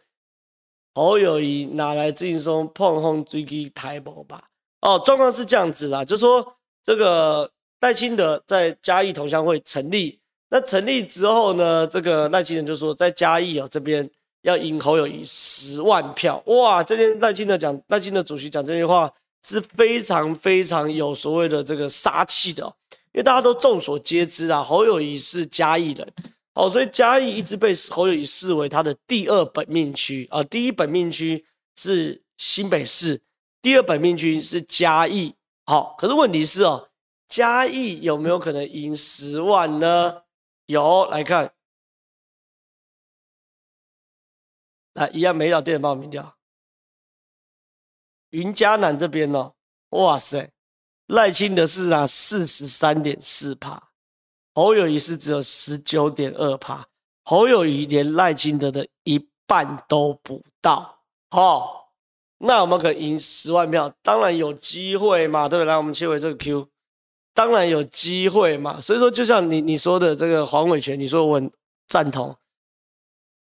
[0.94, 4.48] 侯友谊哪来自信说碰碰追击台博吧？
[4.86, 6.46] 哦，状况是这样子啦，就说
[6.84, 7.50] 这个
[7.82, 10.20] 赖清德在嘉义同乡会成立，
[10.52, 14.08] 那成立之后呢，这个赖清德就说在嘉义哦这边
[14.44, 19.12] 要赢侯友谊十万票，哇，这边赖清德讲，赖清德主席讲这句话
[19.44, 22.64] 是非常非常有所谓的这个杀气的，
[23.12, 26.08] 因为大家都众所皆知啊，侯友谊是嘉义人，
[26.54, 31.44] 哦，所以嘉义一直被侯友谊视为他的第二本命区啊，第一本命区
[31.76, 33.20] 是新北市。
[33.66, 35.34] 第二本命区是嘉义，
[35.66, 36.92] 好，可是问题是哦，
[37.28, 40.22] 嘉义有没有可能赢十万呢？
[40.68, 41.52] 有，来看，
[44.94, 46.38] 来一样没有电报民调，
[48.30, 49.56] 云嘉南这边哦，
[49.90, 50.52] 哇塞，
[51.08, 53.90] 赖清德是拿四十三点四趴，
[54.54, 56.88] 侯友宜是只有十九点二趴，
[57.24, 61.85] 侯友宜连赖清德的一半都不到，好。
[62.46, 65.68] 那我们可以赢十万票，当然有机会嘛，对不对？
[65.68, 66.68] 来，我们切回这个 Q，
[67.34, 68.80] 当然有机会嘛。
[68.80, 71.52] 所以说，就像你你说的这个黄伟权，你说我很
[71.88, 72.36] 赞同。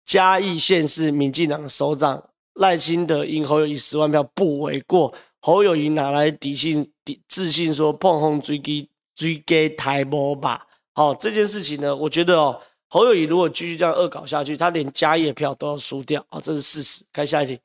[0.06, 10.68] 嘉义县是民进党首长赖清德赢侯友宜十万票不为过，侯友宜哪来底信底自信说碰碰追击追击台波吧？
[10.94, 17.04] 好，这件事情呢，我觉得哦，侯友宜如果继续这样恶搞下去，他连嘉义的票都要输掉啊，这是事实。
[17.12, 17.60] 看下一题。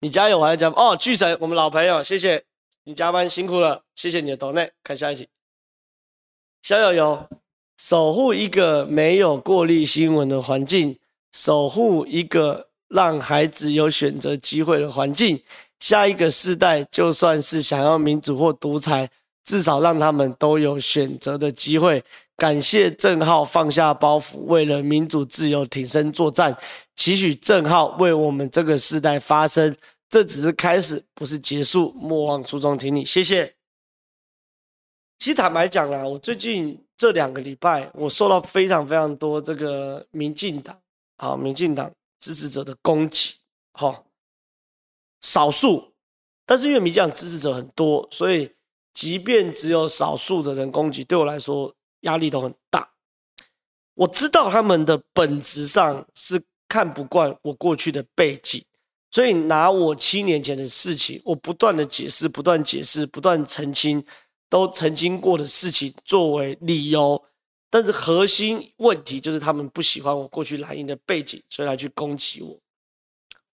[0.00, 2.44] 你加油，我还在讲哦，巨神，我们老朋友，谢谢
[2.84, 5.28] 你加班辛苦了，谢谢你的抖内，看下一集。
[6.62, 7.28] 小友友，
[7.78, 10.98] 守护一个没有过滤新闻的环境，
[11.32, 15.42] 守护一个让孩子有选择机会的环境。
[15.80, 19.08] 下一个世代，就算是想要民主或独裁，
[19.44, 22.02] 至少让他们都有选择的机会。
[22.36, 26.54] 感谢郑浩放下包袱，为了民主自由挺身作战。
[26.94, 29.74] 期许郑浩为我们这个时代发声，
[30.10, 31.92] 这只是开始，不是结束。
[31.96, 33.54] 莫忘初衷，挺你，谢谢。
[35.18, 40.78] 其实坦白讲啦，我最近这两个礼拜，我受到非常非常多这个民进党
[41.16, 43.36] 啊，民进党支持者的攻击，
[43.72, 44.04] 哈，
[45.22, 45.94] 少数，
[46.44, 48.52] 但是因为民进党支持者很多，所以
[48.92, 51.74] 即便只有少数的人攻击，对我来说。
[52.06, 52.88] 压力都很大，
[53.94, 58.64] 我知道他们的本质上是看不惯我过去的背景，
[59.10, 64.04] 所以拿我七年前的事情，我不断的解释，不断解释，不断澄清，
[64.48, 67.22] 都曾经过的事情作为理由，
[67.68, 72.58] 但是核心问题就是他们不喜欢我过去蓝营的背景，所以来去攻击我。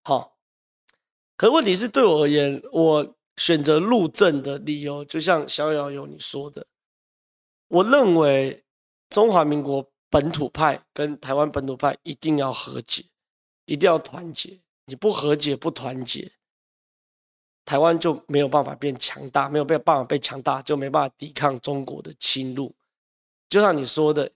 [0.03, 0.37] 好，
[1.35, 6.67] 可问题是对我而言，我选择入政的理由，就像逍遥游你说的，
[7.73, 8.63] 我认为
[9.09, 13.03] 中华民国本土派跟台湾本土派一定要和解，
[13.65, 14.59] 一定要团结。
[14.85, 16.31] 你不和解、不团结，
[17.65, 22.75] 台湾就没有办法变强大，没有办法被强大，就没办法抵抗中国的侵入。
[23.49, 24.29] 就像你说的，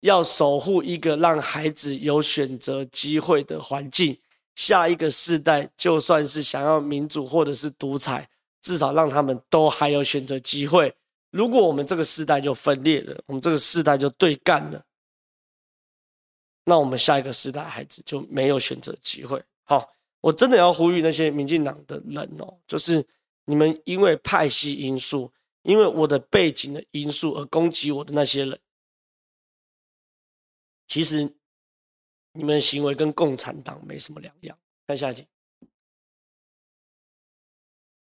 [0.00, 4.18] 要守护一个让孩子有选择机会的环境，
[4.54, 8.28] 下一个世代就算是想要民主或者是独裁，
[8.60, 10.94] 至少让他们都还有选择机会。
[11.34, 14.80] 如果我们这个世代就分裂了，我们这个世代就对干了。
[16.62, 19.44] 那我们下一个时代孩子就没有选择机会。
[19.64, 23.04] 好，我真的要呼吁那些民进党的人哦，就是
[23.46, 28.60] 你们因为派系因素，因为我的背景的因素而攻击我的那些人，
[30.86, 31.34] 其实
[32.30, 34.56] 你们的行为跟共产党没什么两样。
[34.86, 35.26] 看下一题，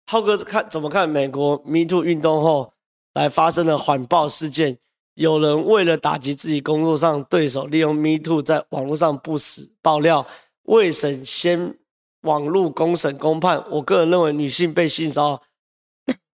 [0.07, 2.73] 浩哥看怎么看美国 Me Too 运动后
[3.13, 4.77] 来发生了谎报事件？
[5.15, 10.25] 有人为了打击自己工作上对手，利用 Me Too 在网络上不实爆料，
[10.63, 11.77] 未审先
[12.21, 13.61] 网络公审公判。
[13.69, 15.41] 我个人认为，女性被性骚扰，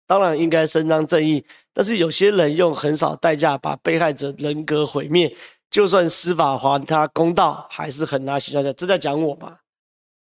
[0.07, 1.45] 当然应该伸张正义。
[1.75, 5.37] 但是有些人用很少代价把被害者人格毁灭，
[5.71, 8.75] 就算司法还他公道，还是很拿形象讲。
[8.75, 9.59] 这在讲我吗？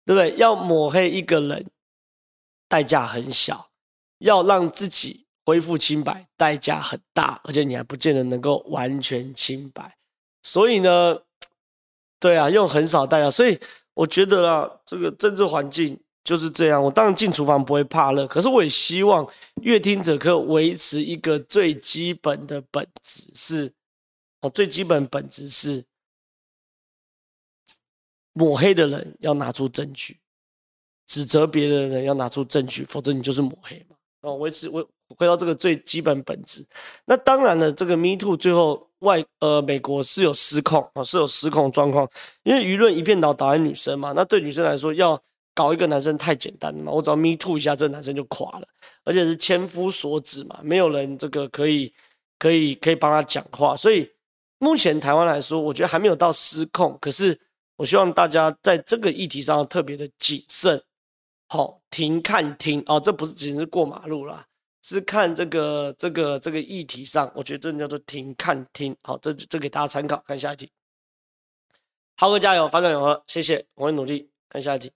[0.05, 0.35] 对不对？
[0.37, 1.67] 要抹黑一个人，
[2.69, 3.69] 代价很小，
[4.19, 5.25] 要让自己。
[5.49, 9.97] 恢复清白代价很大，而且你还不见得能够完全清白。
[10.43, 11.17] 所以呢，
[12.19, 13.31] 对啊，用很少代价。
[13.31, 13.59] 所以
[13.95, 16.81] 我觉得啊，这个政治环境就是这样。
[16.83, 19.27] 我当然进厨房不会怕热，可是我也希望
[19.63, 23.73] 阅听者可以维持一个最基本的本质是，
[24.41, 25.83] 哦，最基本本质是
[28.33, 30.19] 抹黑的人要拿出证据，
[31.07, 33.95] 指责别人的人要拿出证据，否则你就是抹黑嘛。
[34.21, 34.85] 哦，维持维。
[35.17, 36.65] 回到这个最基本本质，
[37.05, 42.07] 那当然了，这个 Me Too 最后外呃美国是有失控啊，是有失控状况，
[42.43, 45.19] 因为舆论一片倒倒在女生嘛，那对女生来说要
[45.55, 48.67] 搞一个男生太简单了嘛，我只要 Me Too 一下，这个男生就垮了，
[49.03, 51.91] 而且是千夫所指嘛，没有人这个可以
[52.37, 54.09] 可以可以帮他讲话，所以
[54.59, 57.37] 目前台湾来说，我觉得还没有到失控，可是
[57.77, 60.81] 我希望大家在这个议题上特别的谨慎，
[61.47, 64.45] 好，停看听哦，这不是仅是过马路啦。
[64.81, 70.23] 是看这个这个这个议题上，我觉得这叫做听看听，好，这这给大家参考。
[70.25, 70.71] 看下一题，
[72.15, 74.29] 浩哥加油，反转永和，谢谢，我会努力。
[74.47, 74.91] 看下一题，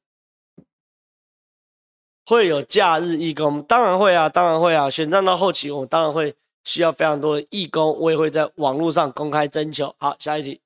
[2.26, 3.62] 会有假日义工？
[3.62, 4.90] 当然会啊，当然会啊。
[4.90, 9.94] 选战到后期，我们当然会需要非常多的义工，我也会在网络上公开征求。
[10.00, 10.62] 好，下一题，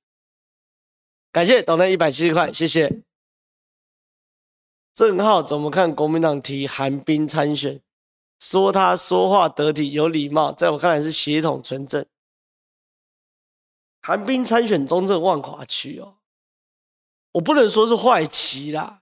[1.32, 3.02] 感谢斗内一百七十块，谢谢。
[4.94, 7.82] 郑浩怎么看国民党提韩冰参选？
[8.40, 12.06] 说他说话得体有礼貌，在我看来是血统纯正。
[14.02, 16.16] 韩冰参选中正万华区哦，
[17.34, 19.02] 我不能说是坏棋啦，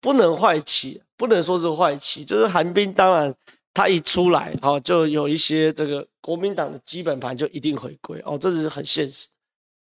[0.00, 3.34] 不能坏棋，不能说是坏棋，就是韩冰当然
[3.74, 9.28] 他一出来哦，就有一些这个国民党的基本盘就一定回归哦，这是很现实。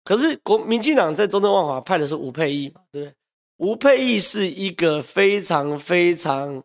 [0.04, 3.16] 可是国民进党在中正万华派的是吴沛忆嘛，对不对？
[3.56, 6.62] 吴沛忆是一个非常非常。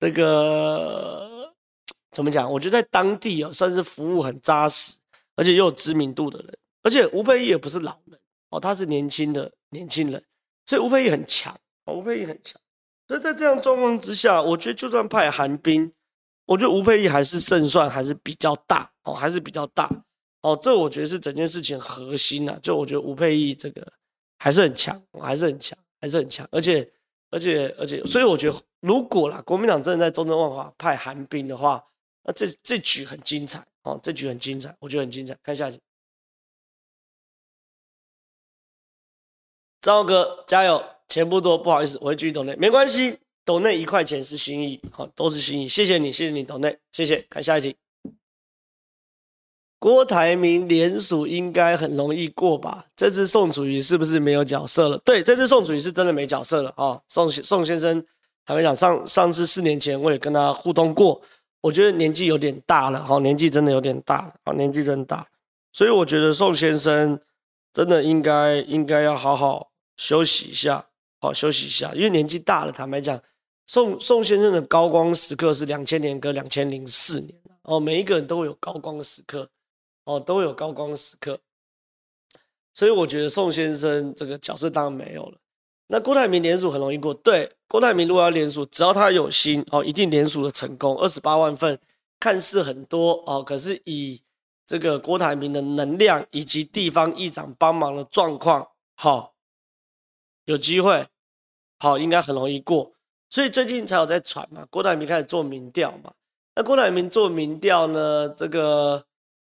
[0.00, 1.52] 这个
[2.10, 2.50] 怎么讲？
[2.50, 4.96] 我觉得在当地哦，算是服务很扎实，
[5.36, 6.58] 而且又有知名度的人。
[6.82, 8.18] 而且吴佩忆也不是老人
[8.50, 10.24] 哦，他是年轻的年轻人，
[10.66, 11.54] 所以吴佩忆很强，
[11.86, 12.60] 吴佩忆很强。
[13.06, 15.92] 所以在这样状况之下，我觉得就算派韩冰，
[16.46, 19.90] 我觉得吴佩忆还是胜算还是比较大哦，还是比较大
[20.42, 20.58] 哦。
[20.62, 22.58] 这我觉得是整件事情核心啊。
[22.62, 23.86] 就我觉得吴佩忆这个
[24.38, 26.46] 还是很强，还是很强，还是很强。
[26.52, 26.88] 而且
[27.30, 28.62] 而且而且，所以我觉得。
[28.80, 31.84] 如果啦，国民党真的在中正万华派韩冰的话，
[32.22, 35.36] 那这这局很精彩哦，这局很精彩，我觉得很精彩。
[35.42, 35.80] 看下去，
[39.80, 47.20] 张哥加油，钱不多，不好意思，我会继续抖内，没关系，抖内一块钱是心意，好，都是心意，谢谢你，谢谢你抖内，谢谢。
[47.28, 47.76] 看下一集，
[49.78, 52.86] 郭台铭联署应该很容易过吧？
[52.96, 54.98] 这次宋楚瑜是不是没有角色了？
[55.04, 58.04] 对，这次宋楚瑜是真的没角色了啊，宋宋先生。
[58.44, 61.20] 坦白讲，上上次四年前我也跟他互动过，
[61.60, 65.28] 我觉得年纪有点大了，哈，年纪真的有点大了，啊，年纪真大，
[65.70, 67.20] 所以我觉得宋先生
[67.74, 70.86] 真的应该应该要好好休息一下，
[71.20, 73.20] 好休息一下，因为年纪大了，坦白讲，
[73.66, 79.46] 宋宋先生的高光时刻是两千年跟两千零四年哦，每一个人都会有高光的时刻
[80.08, 81.38] 哦，都有高光时刻。
[82.72, 85.38] 所以我觉得宋先生这个角色当然没有了。
[85.88, 90.96] 那郭台铭连署很容易过，对，郭台铭如果要连署，只要他有心哦，一定连署的成功。
[90.98, 91.78] 二十八万份
[92.18, 94.22] 看似很多哦，可是以
[94.66, 99.34] 这个郭台铭的能量以及地方议长帮忙的状况，好、
[100.46, 101.06] 有机会，
[101.78, 102.92] 好、哦，应该很容易过。
[103.28, 106.12] 所以最近才有在传嘛，郭台铭开始做民调嘛。
[106.54, 109.04] 那郭台铭做民调呢，这个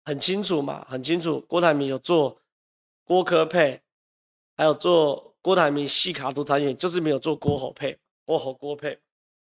[0.05, 2.39] 很清楚嘛，很清楚，郭台铭有做。
[3.07, 3.83] 郭科配，
[4.57, 8.99] 还有做郭台铭细卡独参选，就是没有做郭侯配，郭侯郭配，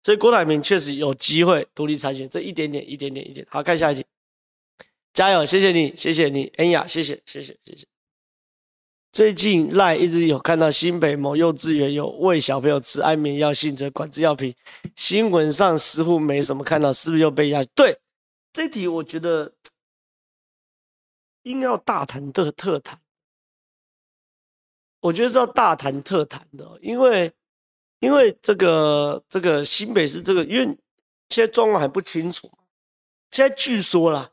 [0.02, 3.46] 所以郭台铭确实有机会独立参选，这一点点，一点点，一点。
[3.52, 4.04] 好，看下一集，
[5.14, 7.86] 加油，谢谢你，谢谢你，恩雅，谢谢，谢谢，谢谢。
[9.12, 14.56] 最近赖一直有看到新北某幼稚园有喂小朋友吃安眠药性质管制药品，
[14.96, 17.64] 新闻上似乎没什么看到，是不是又被压？
[17.76, 18.00] 对，
[18.52, 19.54] 这题我觉得
[21.46, 23.00] 应该要大谈特特谈。
[25.00, 27.32] 我觉得是要大谈特谈的，因为，
[28.00, 30.66] 因为这个这个新北市这个，因为
[31.30, 32.52] 现在状况还不清楚。
[33.30, 34.32] 现在据说啦，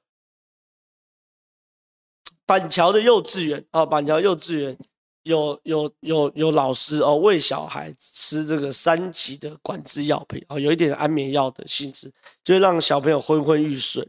[2.46, 4.78] 板桥的幼稚园啊，板桥幼稚园
[5.24, 12.10] 有有有有老师哦，喂小孩吃这个三级的管制药品哦，有一点安眠药的性质，
[12.42, 14.08] 就会让小朋友昏昏欲睡。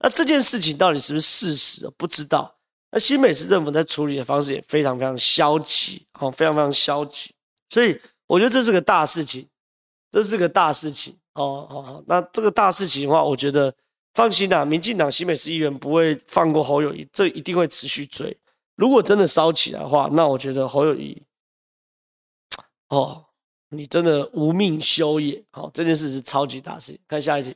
[0.00, 1.90] 那这件事情到底是不是事实？
[1.96, 2.56] 不知道。
[2.90, 7.30] 那新北市政府在处理的方式也非常非常消极，好，非常非常消极，
[7.68, 9.46] 所以我觉得这是个大事情，
[10.10, 13.74] 这是个大事情，哦，好好，那这个大事情的话，我觉得
[14.14, 18.34] 放心啦，民进党新北市议员不会放过侯友谊，这一定会持续追。
[18.74, 21.22] 如果真的烧起来的话，那我觉得侯友谊，
[22.88, 23.22] 哦，
[23.68, 26.98] 你真的无命休也，好，这件事是超级大事。
[27.06, 27.54] 看下一集。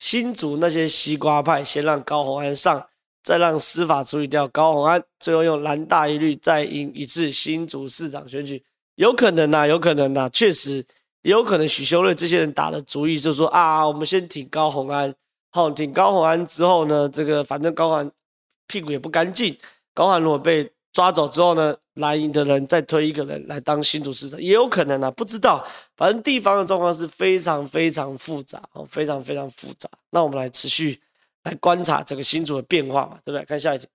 [0.00, 2.84] 新竹那些西瓜派，先让高虹安上，
[3.22, 10.84] 再让司法处理掉高虹安，最后用蓝大一律再赢一次新竹市长选举，有可能呐，有可能呐，确实
[11.22, 11.68] 有可能。
[11.68, 15.14] 许修睿这些人打的主意，就说啊，我们先挺高虹安，
[15.50, 18.10] 好，挺高虹安之后呢，这个反正高虹安
[18.66, 19.54] 屁股也不干净，
[19.92, 25.66] 高虹安如果被抓走之后呢，蓝营的人再推一个人来当新主市长，也有可能啊，不知道。
[25.96, 29.88] 反正地方的状况是非常非常复杂哦，非常非常复杂。
[30.10, 31.00] 那我们来持续
[31.42, 33.44] 来观察这个新主的变化嘛，对不对？
[33.44, 33.86] 看下一集。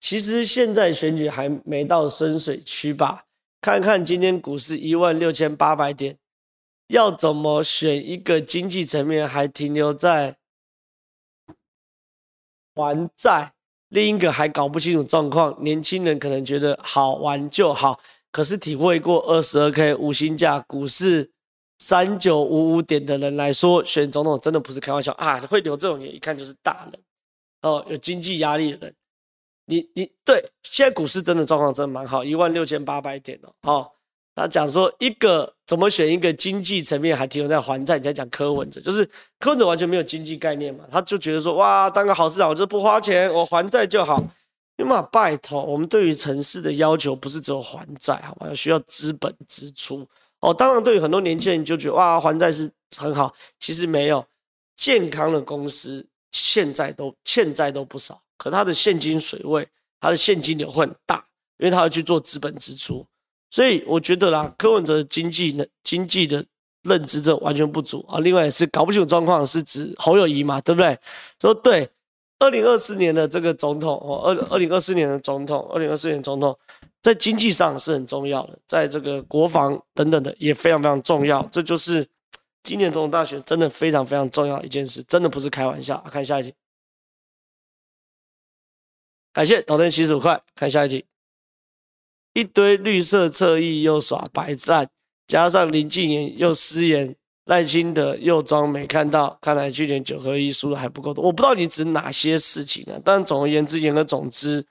[0.00, 3.26] 其实现在选举还没到深水区吧？
[3.60, 6.18] 看看今天股市一万六千八百点，
[6.88, 10.36] 要怎么选一个经济层面还停留在？
[12.74, 13.52] 还债，
[13.90, 15.56] 另一个还搞不清楚状况。
[15.62, 18.00] 年轻人可能觉得好玩就好，
[18.32, 21.30] 可是体会过二十二 K 五星价、股市
[21.78, 25.40] 三九五五点的人来说，选总统真的不是开玩笑啊！
[25.40, 27.00] 会留这种人，一看就是大人
[27.62, 28.94] 哦，有经济压力的人。
[29.66, 33.90] 你你对，现在股市真的状况真的蛮好，一万六千八百点哦，哦
[34.40, 39.04] 他讲说一个怎么选一个经济层面还停留在还债，你在讲柯文哲，就是
[39.38, 44.22] 柯文哲完全没有经济概念嘛，他就觉得说哇，当个好市长我就不花钱，我还债就好。
[44.78, 48.54] 因为嘛，拜托，我们对于城市的要求不是只有还债，好吧？
[48.54, 50.08] 需要资本支出
[50.40, 50.54] 哦。
[50.54, 54.24] 当然，对于很多年轻人就觉得哇，还债是很好，其实没有。
[54.76, 59.68] 健康的公司现在都欠债都不少，可他的现金水位，
[60.00, 61.22] 他的现金流会很大，
[61.58, 63.06] 因为他要去做资本支出。
[63.50, 66.46] 所以我觉得啦，柯文哲经济呢，经济的
[66.82, 68.20] 认知这完全不足啊。
[68.20, 70.96] 另外是搞不清楚状况，是指侯友谊嘛，对不对？
[71.40, 71.90] 说对，
[72.38, 76.56] 二零二四年的这个总统哦，二二零二四年的总统，二零二四年总统
[77.02, 81.42] 在经济上是很重要的，在这个国防等等的也非常非常重要。
[81.50, 82.06] 这就是
[82.62, 85.98] 今年总统大选真的非常非常重要一件事，真的不是开玩笑。
[86.10, 86.54] 看下一集，
[89.32, 91.04] 感谢抖内七十五块，看下一集。
[92.32, 94.88] 一堆绿色侧翼又耍白烂，
[95.26, 97.16] 加上林静言又失言，
[97.46, 101.24] 赖清德又装没看到，看来去年九合一输的还不够多。
[101.24, 103.00] 我不知道你指哪些事情啊？
[103.04, 104.64] 但总而言之，言而总之，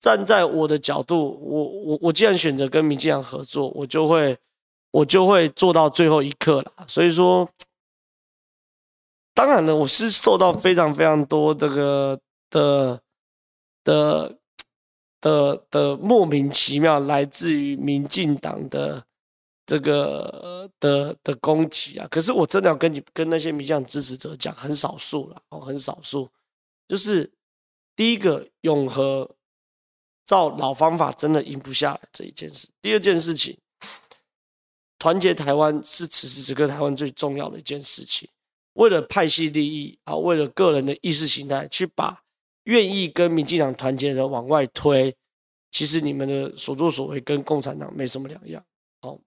[0.00, 4.36] 站在我的角度，我我我既然选择跟民进党合作，我就会
[4.90, 6.72] 我就会做到最后一刻了。
[6.86, 7.48] 所以说，
[9.32, 12.20] 当然了，我是受到非常非常多这个
[12.50, 13.00] 的
[13.82, 14.38] 的。
[15.22, 19.02] 的的莫名其妙来自于民进党的
[19.64, 22.06] 这个的的攻击啊！
[22.10, 26.28] 可是我真的要跟你跟那些民进党支持者讲，很少数了哦，很少数。
[26.88, 27.32] 就是
[27.96, 29.30] 第一个永和
[30.26, 32.68] 照老方法真的赢不下来这一件事。
[32.82, 33.56] 第二件事情，
[34.98, 38.28] 团结台湾是此时此刻台湾最重要的一件事情。
[38.74, 42.21] 为了派系利益啊，为了个人的意识形态，去把
[42.64, 45.16] 愿意跟民进党团结的往外推，
[45.70, 48.64] 其实你们的所作所为跟共产党没什么两样，
[49.00, 49.20] 哦，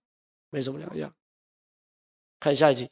[0.49, 1.13] 没什么两样。
[2.39, 2.89] 看下一集，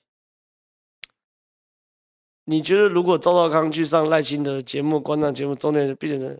[2.45, 6.39] 你觉得如果赵少康去上赖清德节目、观众节目，中间就变成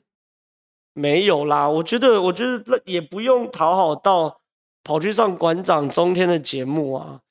[0.94, 1.70] 没有啦？
[1.70, 4.42] 我觉得，我觉得那也不用讨好到
[4.84, 7.22] 跑去上馆长中天的节目啊。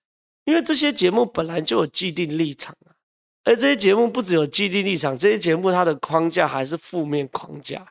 [0.45, 2.92] 因为这些节目本来就有既定立场啊，
[3.45, 7.87] 而这些节目不只有既定立场，这些节目它的框架还是负面框架，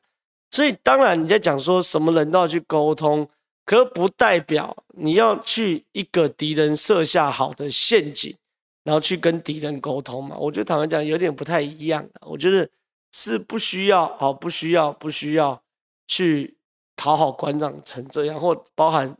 [0.49, 3.27] 所以当然你在讲说什么人都要去沟通，
[3.65, 8.35] 可不代表你要去一个敌人设下好的陷阱，
[8.83, 10.37] 然后去跟敌人沟通嘛？
[10.37, 12.67] 我觉得坦白讲有点不太一样，我觉得
[13.11, 15.61] 是不需要，好，不需要，不需要
[16.07, 16.57] 去
[16.95, 19.15] 讨好馆长成这样，或包含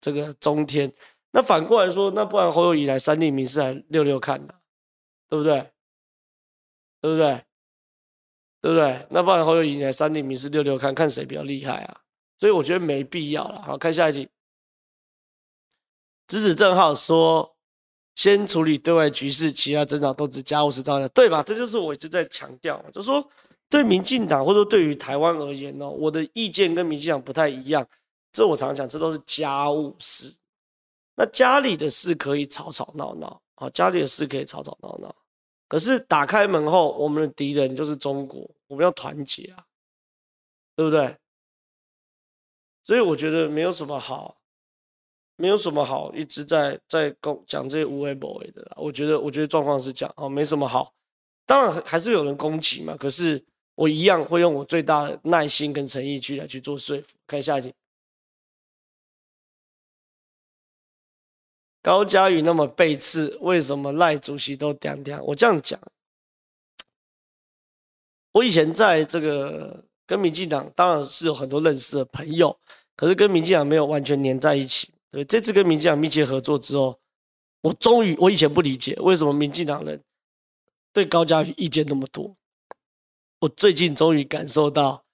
[0.00, 0.92] 这个中天。
[1.30, 4.52] 那反过来说，那不然侯友宜来三立民视来溜溜看呢，
[5.32, 5.72] 对不对？
[7.00, 7.42] 对不对？
[8.60, 9.06] 对不对？
[9.08, 12.02] 那不然侯友宜来三立民视溜溜看看谁比较厉害啊？
[12.38, 13.62] 所以我觉得没必要了。
[13.62, 14.28] 好，看下一集。
[16.28, 17.56] 直指正浩说，
[18.14, 21.42] 先处理对外局势，其他争吵都只家务事照样，对吧？
[21.42, 23.26] 这就是我一直在强调，就是说
[23.70, 27.88] 对民进党或者对于台湾而言哦，我的意见跟民进党不太一样。
[28.32, 30.36] 这我常常讲，这都是家务事。
[31.16, 35.14] 那家里的事可以吵吵闹闹，啊，家里的事可以吵吵闹闹，
[35.72, 39.64] 可是打开门后，我们的敌人就是中国，我们要团结啊，
[40.76, 41.16] 对不对？
[42.84, 44.36] 所以我觉得没有什么好，
[45.36, 48.76] 没有什么好一直在在讲讲这些无为不为的啦。
[48.76, 50.92] 我觉得，我觉得状况是这样，哦，没什么好。
[51.46, 53.42] 当然还是有人攻击嘛，可是
[53.74, 57.16] 我一样会用我最大的耐心跟诚意去来去做说服。
[57.26, 57.72] 看下一集。
[61.82, 65.20] 高嘉瑜那么背刺，为什么赖主席都点点？
[65.24, 65.78] 我这样讲，
[68.30, 72.56] 我以前在这个跟民进党当然是有很多认识的朋友，
[72.94, 74.94] 可是跟民进党没有完全黏在一起。
[75.10, 77.00] 对，这次跟民进党密切合作之后，
[77.62, 80.00] 我终于我以前不理解为什么民进党人
[80.92, 82.36] 对高嘉瑜意见那么多，
[83.40, 85.04] 我最近终于感受到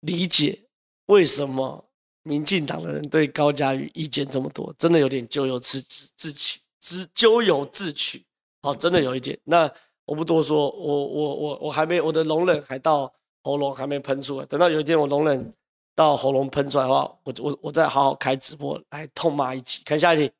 [0.00, 0.64] 理解
[1.06, 1.89] 为什么。
[2.22, 8.22] 民进党的人对高嘉瑜意见这么多，真的有点咎由自自取，自咎由自取。
[8.62, 9.38] 好，真的有一点。
[9.44, 9.70] 那
[10.04, 13.10] 我不多说，我我我我还没我的容忍还到
[13.42, 15.54] 喉咙还没喷出来，等到有一天我容忍
[15.94, 19.80] 到喉咙喷出来的话，我我我再好好开直播来痛骂一集。
[19.84, 20.30] 看下一集，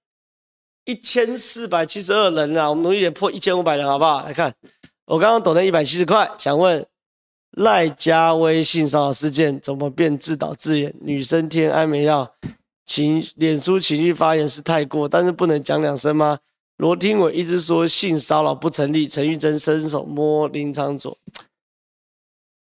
[0.85, 4.23] 一千四百七十二人啊，我们努力点破一千五百人好不好？
[4.25, 4.55] 来看，
[5.07, 6.87] 我刚刚抖了一百七十块，想问。
[7.53, 10.95] 赖家威性骚扰事件怎么变自导自演？
[11.01, 12.35] 女生添安眠药，
[12.85, 16.39] 情脸书情绪发言是太过，但是不能讲两声吗？
[16.77, 21.19] 罗廷伟一直说性骚扰不成立，陈玉珍伸手摸林昌佐。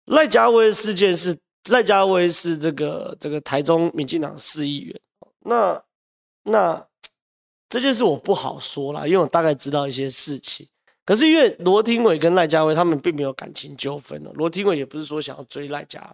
[0.06, 1.38] 赖家威事件是
[1.70, 5.00] 赖家威是这个这个台中民进党市议员，
[5.40, 5.84] 那
[6.44, 6.88] 那
[7.68, 10.66] 这件事我不好说啦，因为我大概知道一些事情。
[11.08, 16.14] 可是因为罗廷伟跟赖家威他们并没有感情纠纷了，罗廷伟也不是说想要追赖家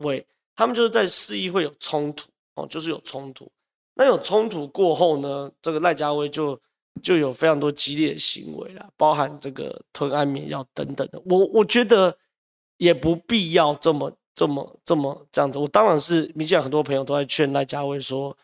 [0.00, 0.22] 威，
[0.54, 3.50] 他们就是在市议会有冲突哦，就是有冲突。
[3.94, 6.60] 那有冲突过后呢，这个赖家威就
[7.02, 11.18] 就有非常多激烈的行为了，包含这个吞安眠药等等的。
[11.24, 12.14] 我我觉得
[12.76, 15.58] 也不必要这么这么这么这样子。
[15.58, 18.36] 我当然是，民进党很多朋友都在劝赖家威说，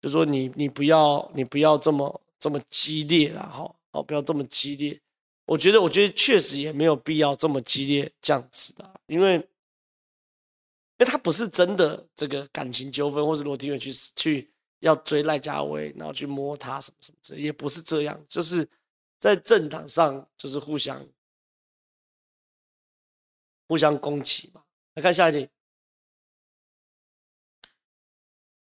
[0.00, 5.00] 就说你你不要你不要这么这么激烈啦，哈，哦不要这么激烈。
[5.50, 9.44] 我觉得，我觉得确实也没有必要这么激烈这样子的，因为，因
[10.98, 14.48] 为他不是真的这个感情纠纷，或是罗廷伟去去
[14.78, 18.68] 要追赖家威，然后去摸他什么什么之类，也不是这样，就是
[19.18, 21.04] 在政党上就是互相
[23.66, 24.62] 互相攻击嘛。
[24.94, 25.48] 来看下一题，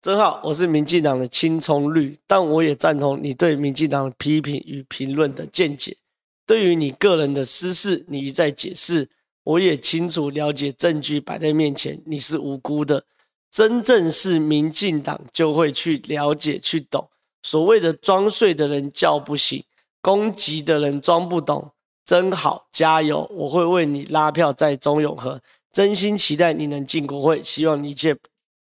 [0.01, 5.97] 正好我是民进党的青葱绿，但我也赞同你对民进党的批评与评论的见解。
[6.47, 9.09] 对于你个人的私事，你一再解释，
[9.43, 13.03] 我也清楚了解，证据摆在面前，你是无辜的。
[13.51, 17.09] 真正是民进党就会去了解、去懂。
[17.43, 19.63] 所谓的装睡的人叫不醒，
[20.01, 21.71] 攻击的人装不懂，
[22.05, 23.29] 真好，加油！
[23.33, 25.41] 我会为你拉票在中永和，
[25.73, 27.43] 真心期待你能进国会。
[27.43, 28.15] 希望你一切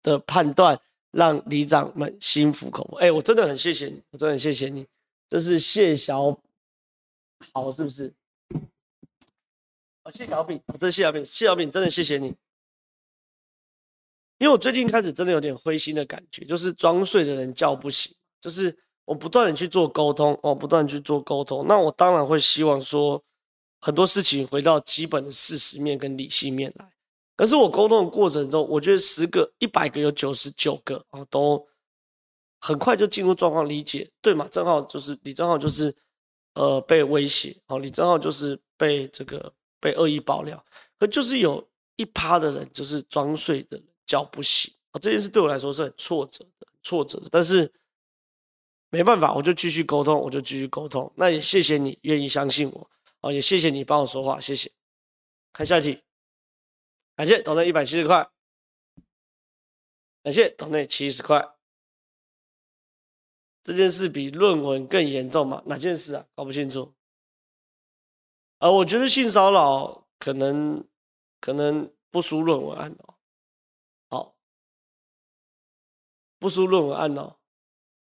[0.02, 0.80] 的判断
[1.12, 2.98] 让里长们心服口服。
[2.98, 4.86] 哎，我真的很谢谢你，我真的很谢谢你。
[5.30, 6.38] 这是谢小。
[7.52, 8.14] 好，是不是？
[10.04, 12.28] 哦，谢小饼，我真谢小饼，谢小饼，真的谢谢你。
[14.40, 23.24] 因为我最近开始真的有点灰心的感觉，就是装睡的人叫不醒，就是我不断的去做沟通，哦，不断去做沟通，那我当然会希望说
[23.80, 26.92] 很多事情回到基本的事实面跟理性面来。
[27.36, 31.66] 可是我沟通的过程中，我觉得十个、一百个有九十九个啊、都
[32.60, 34.48] 很快就进入状况理解，对嘛？
[34.50, 35.96] 正好就是李正浩就是
[36.54, 40.64] 呃被威胁，哦，李正浩就是被这个被恶意爆料，
[40.98, 43.88] 可就是有一趴的人就是装睡的人。
[44.06, 45.00] 叫不醒啊！
[45.00, 47.30] 这件事对我来说是很挫折的，挫折的。
[47.32, 47.72] 但是
[48.90, 51.12] 没办法，我就继续沟通，我就继续沟通。
[51.16, 52.90] 那也谢谢你愿意相信我
[53.22, 53.32] 啊！
[53.32, 54.70] 也谢谢你帮我说话，谢谢。
[55.54, 56.04] 看下一题，
[57.16, 58.30] 感谢斗内一百七十块，
[60.22, 61.56] 感谢斗内七十块。
[63.64, 65.64] 这件事比论文更严重吗？
[65.66, 66.26] 哪件事啊？
[66.36, 66.94] 搞不清楚。
[68.60, 70.84] 啊，我觉得性骚扰可能
[71.40, 73.16] 可能不输论文案哦。
[76.40, 77.38] 不输论文案哦，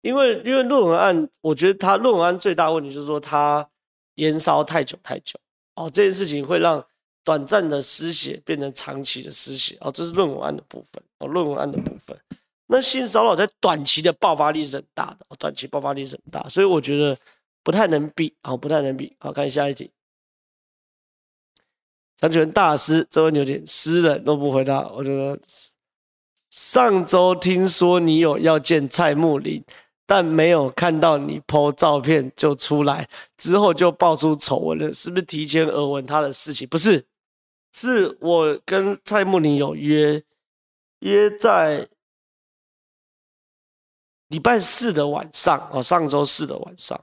[0.01, 3.69] 因为因为论文案，我觉得他论文案最大问题就是说他
[4.15, 5.39] 延烧太久太久
[5.75, 6.83] 哦，这件事情会让
[7.23, 12.19] 短暂的失血变成长期的失血哦，这是论文案的部分哦，论文案的部分。
[12.71, 17.17] 那性骚扰在短期的爆发力是很大的，短期爆发力是很大，所以我觉得
[17.63, 19.13] 不太能比哦，不太能比。
[19.19, 19.91] 好，看下一题，
[22.21, 25.37] 想请大师，这问题有点私人，都不回答，我觉得。
[26.49, 29.63] 上周听说你有要见蔡慕林，
[30.05, 33.07] 但没有看到你 po 照片就出来，
[33.37, 36.67] 之后就爆出丑闻了，是不是提前耳闻他的事情？
[36.67, 37.05] 不是，
[37.73, 40.21] 是我跟蔡慕林有约，
[40.99, 41.87] 约在
[44.31, 46.99] 礼拜四的晚上哦，上周四的晚上。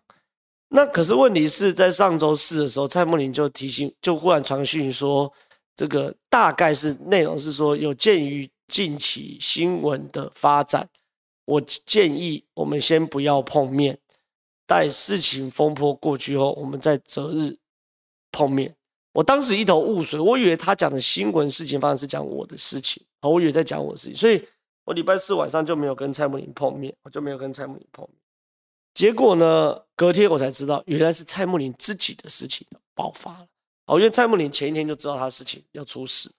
[0.71, 5.33] 那可是问题是在上周四的时候，蔡慕林就提醒，就忽然传讯说，
[5.77, 8.51] 这个大概是内容是说有鉴于。
[8.69, 10.87] 近期新闻的发展，
[11.47, 13.99] 我建议我们先不要碰面，
[14.67, 17.57] 待事情风波过去后，我们再择日
[18.31, 18.77] 碰面。
[19.15, 24.47] 我当时一头雾水，我以为他讲的新闻事情，发生是讲我的事情，我以为在讲我的事情，所以
[24.89, 28.17] 我礼拜四晚上就没有跟蔡慕林碰面，我就没有跟蔡慕林碰面。
[28.95, 33.47] 结果呢，隔天我才知道，原来是蔡慕林自己的事情爆发了。
[33.85, 36.33] 哦，因为蔡慕林前一天就知道他的事情要出事。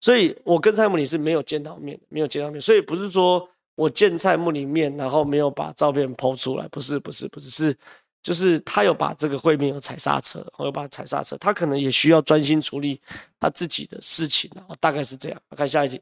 [0.00, 2.60] 所以，我跟蔡慕林是没有见到面，没有见到面。
[2.60, 7.76] 所以不是说我见蔡慕林面，然后没有把照片抛出来，不是，不是，不是，是
[8.22, 13.00] 就是他有把这个会面有踩刹车，我有把踩刹车，他可能也需要专心处理
[13.40, 14.48] 他自己的事情，
[14.78, 15.42] 大概是这样。
[15.56, 16.00] 看下一集，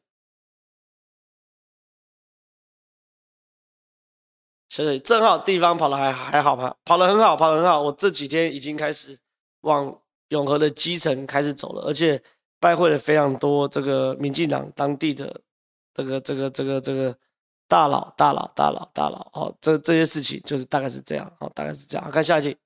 [4.76, 7.80] 所以正好地方跑的还还好吧，跑的很好，跑的很好。
[7.80, 9.16] 我这几天已经开始
[9.60, 9.96] 往
[10.28, 12.22] 永和的基层开始走了，而且。
[12.60, 15.38] 拜会了非常多这个民进党当地的
[15.92, 17.14] 这个这个这个这个
[17.68, 22.10] 大佬大佬大佬大佬哦，这这些事情就是大概是这样哦，大概是这样。
[22.10, 22.56] 看下一集，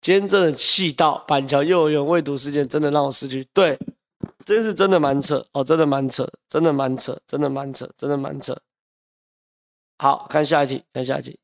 [0.00, 3.78] 今天真的气到板桥幼儿园喂毒事件，真的让我失去对，
[4.44, 8.58] 这件事真的蛮扯哦，真的蛮扯，真的蛮扯，真的蛮扯，真的蛮扯。
[10.02, 11.38] 好，看下一题，看下一题。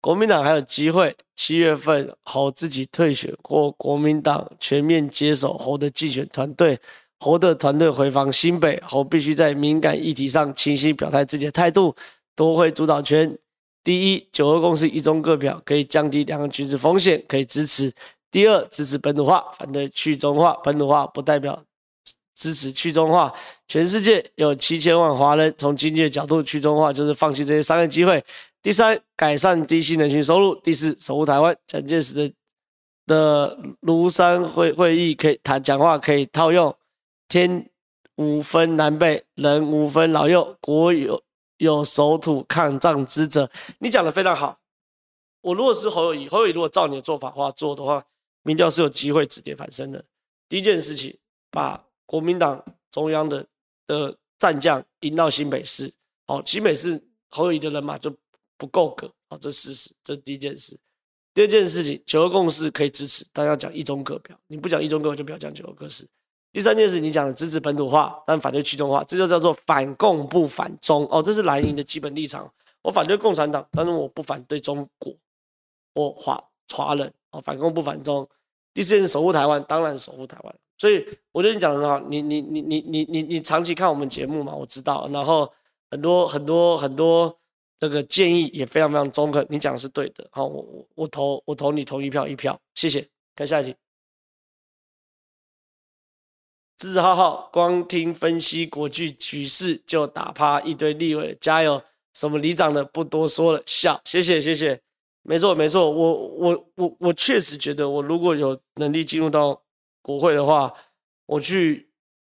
[0.00, 6.80] 国民党还有机会，七月份侯自己退选，或国民党全面接手侯的竞选团队，
[7.20, 11.94] 侯的团队回防新北，侯必须在敏感议题上清晰表态自己的态度，
[12.34, 13.38] 夺回主导权。
[13.84, 17.92] 第一，九二共识一中各表可以降低两岸军事风险，可以支持。
[18.30, 20.54] 第二，支持本土化，反对去中化。
[20.64, 21.62] 本土化不代表
[22.38, 23.34] 支持去中化。
[23.66, 28.24] 全世界有七千万华人，从经济的角度，去中化就是放弃这些商业机会。
[28.62, 31.56] 第三，改善低薪人群收入；第四，守护台湾。
[31.66, 32.32] 蒋介石的
[33.06, 36.74] 的庐山会会议可以谈讲话，可以套用。
[37.28, 37.68] 天
[38.14, 41.20] 无分南北，人无分老幼，国有
[41.58, 43.50] 有守土抗战之责。
[43.80, 44.60] 你讲的非常好。
[45.40, 48.04] 我如果是侯友谊，侯友谊如果照你的做法话做的话，
[48.42, 50.04] 民调是有机会止跌反升的。
[50.48, 51.16] 第一件事情，
[51.50, 53.46] 把国民党中央的
[53.86, 55.92] 的战将赢到新北市。
[56.26, 58.12] 好，新北市侯友宜的人马就。
[58.60, 60.76] 不够格啊，这事实，这是第一件事。
[61.32, 64.36] 第二件事情，九二共识可以支持，但要讲一中各表。
[64.48, 66.04] 你不讲一中各表，就不要讲九二共识。
[66.52, 71.22] 第三件事，你讲的支持本土化，但反对去中化，这就叫做反共不反中哦。
[71.22, 72.52] 这是蓝营的基本立场。
[72.82, 75.14] 我反对共产党，但是我不反对中国，
[75.94, 76.42] 我华
[76.74, 78.28] 华人哦，反共不反中。
[78.74, 80.52] 第四件事，守护台湾，当然守护台湾。
[80.78, 85.06] 所以我觉得你讲的很好，你你你你你你你长期看我们节目嘛，我知道。
[85.12, 85.52] 然后
[85.90, 87.38] 很多很多很多。
[87.80, 90.26] 这个建议也非常非常中肯，你讲的是对的。
[90.32, 93.08] 好，我我我投我投你投一票一票，谢谢。
[93.36, 93.72] 看下一题。
[96.76, 101.80] 支持浩浩，光听分析国际局势就打趴一堆立委，加油！
[102.14, 104.80] 什么里长的不多说了，笑，谢谢谢谢，
[105.22, 109.62] 没错没错，我我我我确实觉得，我如果有能力进入到
[110.08, 110.74] 国会的话，
[111.26, 111.90] 我去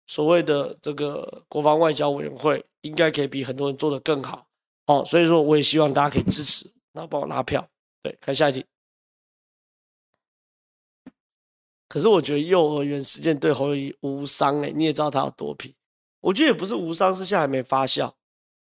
[0.07, 4.47] 所谓的这个国防外交委员会，应该可以比很多人做得更好
[4.87, 5.05] 哦。
[5.05, 7.63] 所以说，我也希望大家可以支持，然后帮我拉票。
[8.01, 8.65] 对，看下一题。
[11.87, 15.75] 可是我觉得幼儿园事件对侯友宜无伤哎，你也知道他有多皮。
[16.21, 18.11] 我觉得也不是无伤，是现在还没发酵。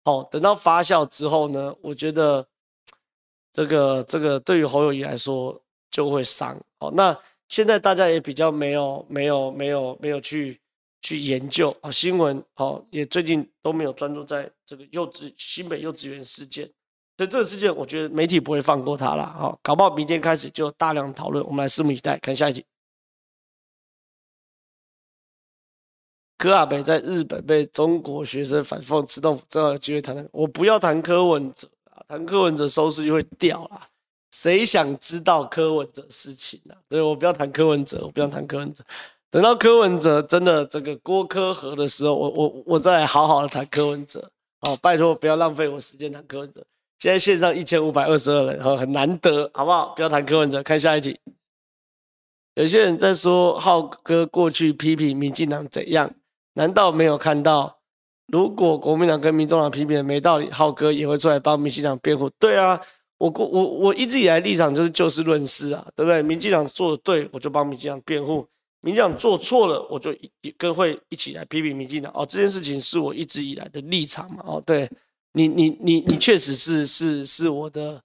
[0.04, 2.46] 哦，等到发酵之后呢，我觉得
[3.54, 6.62] 这个这个对于侯友宜来说就会伤。
[6.80, 7.18] 哦，那
[7.52, 10.58] 现在大家也比较没有没有没有没有去
[11.02, 16.66] 去研究啊新闻，哦，也最近都没有专注在这个幼稚新北幼稚园事件。
[17.18, 19.26] 所以这个事件，我觉得媒体不会放过他了。
[19.34, 21.44] 好，搞不好明天开始就大量讨论。
[21.44, 22.66] 我们来拭目以待，看下一集。
[26.38, 30.26] 柯阿北在日本被中国学生反讽吃豆腐，正好有机会谈谈。
[30.32, 33.90] 我不要谈柯文哲啊，谈柯文哲收视率会掉啦。
[34.32, 36.74] 谁想知道柯文哲事情啊？
[36.88, 38.84] 对，我不要谈柯文哲，我不要谈柯文哲。
[39.30, 44.32] 等到柯文哲真的这个郭柯和的时候，我我我再好好的谈柯文哲。
[44.62, 46.66] 好，拜托不要浪费我时间谈柯文哲。
[47.00, 49.94] 现在线上一千五百二十二人，很难得，好不好？
[49.96, 51.20] 不要谈柯文哲，看下一题。
[52.56, 56.14] 有些人在说浩哥过去批评民进党怎样？
[56.54, 57.80] 难道没有看到，
[58.28, 62.30] 如果国民党跟民众党批评的没道理，浩哥也会出来帮民进党辩护？
[62.32, 62.80] 对啊，
[63.22, 66.24] 我我我我一直以来立场就是就事论事啊，对不对？
[66.24, 68.44] 民进党做的对，我就帮民进党辩护；
[68.82, 70.12] 民进党做错了，我就
[70.42, 72.12] 也跟会一起来批评民进党。
[72.16, 74.44] 哦，这件事情是我一直以来的立场嘛。
[74.48, 74.90] 哦，对
[75.34, 78.02] 你你你你确实是是是我的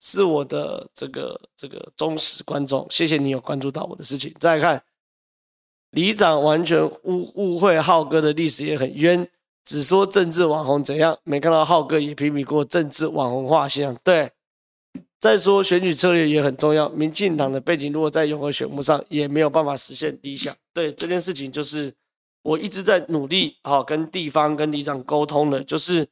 [0.00, 4.34] 是我的这个这个忠实观众，谢谢你有关注到我的事情。
[4.40, 4.82] 再看。
[5.92, 9.26] 里长完全误误会浩哥的历史也很冤，
[9.64, 13.96] 只说政治网红怎样，没看到浩哥也批评过政治网红画像。
[14.04, 14.28] 对，
[15.26, 20.56] 再说选举策略也很重要，民进党的背景如果在永和选务上也没有办法实现理想。
[20.72, 21.92] 对，这件事情就是
[22.42, 26.06] 我一直在努力，好跟地方跟里长沟通的，就是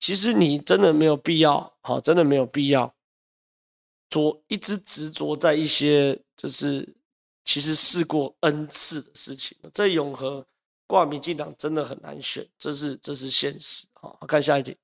[0.00, 2.92] 其实你真的没有必要，好真的没有必要，
[4.10, 6.94] 做一直执着在一些就是。
[7.50, 10.46] 其实试过 N 次的事情，在永和
[10.86, 13.86] 挂民进党真的很难选，这是这是现实。
[13.94, 14.76] 好，看下一题。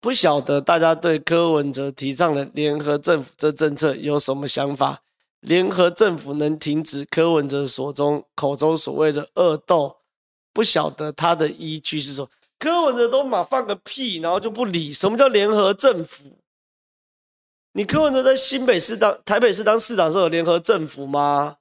[0.00, 5.02] 不晓得大家对柯文哲提倡的联合政府这政策有什么想法？
[5.40, 9.98] 联合政府能停止柯文哲所中口中所谓的恶斗？
[10.52, 14.92] 不晓得他的依据是说，柯文哲都马放个屁，然后就不理。
[14.92, 16.38] 什么叫联合政府？
[17.72, 21.58] 你柯文哲在新北市当台北市当市长时候有联合政府吗？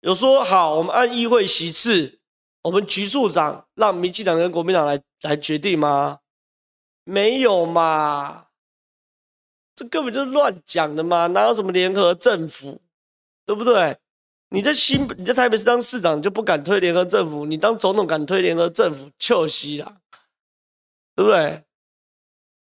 [0.00, 2.20] 有说好，我们按议会席次，
[2.62, 6.20] 我们局处长让民进党跟国民党来来决定吗？
[7.04, 8.48] 没有嘛，
[9.74, 12.82] 这根本就是乱讲的嘛，哪有什么联合政府，
[13.44, 13.98] 对不对？
[14.48, 20.00] 你在新你在台北市当市长，就不敢推联合政府，你当总统敢推联合政府，臭西啦，
[21.14, 21.64] 对不对？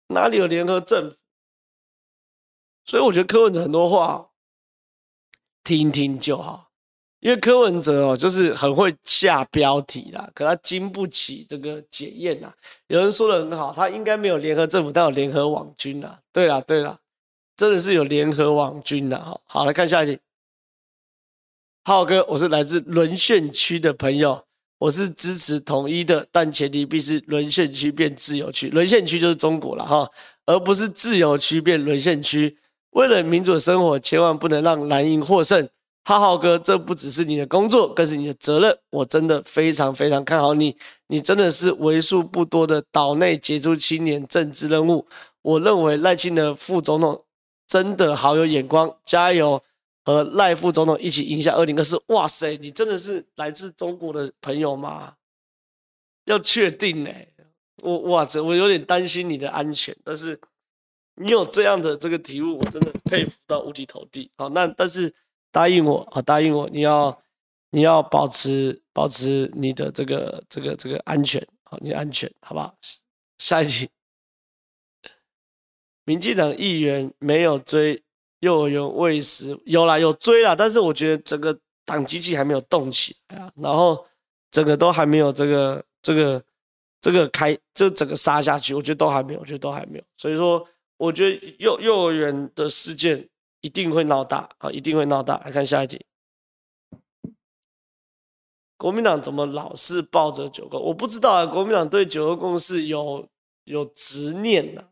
[0.07, 1.17] 哪里有联合政府？
[2.85, 4.31] 所以我觉得柯文哲很多话
[5.63, 6.64] 听听就好，
[7.25, 12.53] 因为柯文哲哦，就是很会下标题啦，可他经不起这个检验呐。
[12.85, 16.19] 有人说的很好，他应该没有联合政府，但有联合网军呐。
[16.31, 16.99] 对啦，对啦，
[17.57, 19.19] 真的是有联合网军呐。
[19.25, 20.19] 好，好，来看下一题。
[21.83, 24.45] 浩哥，我是来自沦陷区的朋友，
[24.77, 30.07] 我是支持统一的，但前提必须沦陷区变自由区，沦陷区就是中国了哈，
[30.45, 32.55] 而不是自由区变沦陷区。
[32.91, 35.67] 为了民主生活，千万不能让蓝营获胜。
[36.07, 38.77] 浩浩哥，这不只是你的工作，更是你的责任。
[38.91, 40.77] 我真的非常非常看好你，
[41.07, 45.07] 你真的是为数不多的岛内杰出青年政治人物。
[45.41, 47.25] 我认为赖清德副总统
[47.65, 49.61] 真的好有眼光，加油！
[50.03, 51.99] 和赖副总统一起赢下二零二四。
[52.09, 55.15] 哇塞，你真的是来自中国的朋友吗？
[56.25, 57.33] 要确定呢、欸，
[57.81, 60.39] 我哇塞，我有点担心你的安全，但是。
[61.17, 64.29] 你有这样的这个体悟，我真的佩服到五体投地。
[64.35, 65.13] 好，那但是
[65.55, 67.17] 答应我啊，答应我，你要
[67.69, 72.75] 你要保持保持你的这个这个这个安全，好，你安全，好不好？
[73.37, 73.89] 下一题，
[76.03, 78.03] 民进党议员没有追
[78.41, 84.05] 幼儿园喂食，有啦，有追啦，但是我觉得整个党机器还没有动起来啊，然后
[84.51, 86.43] 整个都还没有这个这个
[86.99, 90.67] 这个开，就整个杀下去，我觉得都还没有，我觉得都还没有，所以说。
[90.97, 93.27] 我觉得幼幼儿园的事件
[93.65, 95.39] 一定会闹大啊，一定会闹大。
[95.39, 96.05] 来看下一集。
[98.77, 100.77] 国民党怎么老是抱着九二？
[100.79, 101.47] 我不知道啊。
[101.47, 103.27] 国民党对九二共识有
[103.63, 104.87] 有执念呐，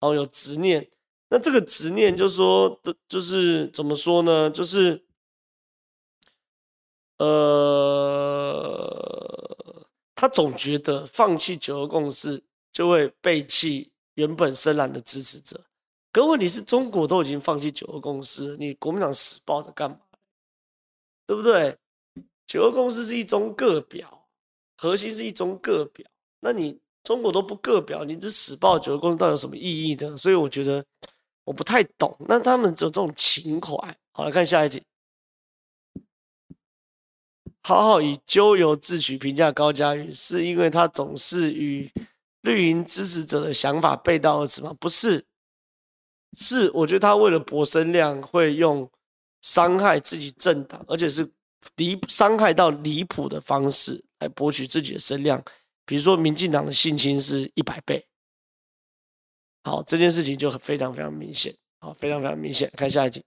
[0.00, 0.90] 哦，有执念。
[1.28, 4.50] 那这个执念就是说的，就是怎么说呢？
[4.50, 5.04] 就是
[7.18, 7.36] 呃，
[10.14, 12.42] 他总觉得放弃九二共识
[12.72, 15.66] 就会背弃原本深蓝的支持者。
[16.16, 19.98] 可问题是中国都已经放弃九二公司，你国民党死抱着干嘛？
[21.26, 21.76] 对不对？
[22.46, 24.26] 九二公司是一中各表，
[24.78, 26.08] 核心是一中各表。
[26.40, 30.16] 那你中国都不各表，你这死抱九二公司到底有什么意义呢？
[30.16, 30.82] 所以我觉得
[31.44, 32.16] 我不太懂。
[32.20, 33.76] 那他们有这种情怀。
[34.12, 34.82] 好，来看下一题。
[37.60, 41.92] 好好以咎由自取评价高嘉瑜，是因为他总是与
[42.40, 44.74] 绿营支持者的想法背道而驰吗？
[44.80, 45.22] 不是。
[46.36, 48.88] 是，我觉得他为了博声量，会用
[49.40, 51.26] 伤害自己政党，而且是
[51.76, 55.42] 离伤害到离谱的方式来博取自己的声量。
[55.86, 58.06] 比如说，民进党的性侵是一百倍，
[59.64, 62.70] 好，这件事情就很非常非常明显，好，非常非常明显。
[62.76, 63.24] 看下一集，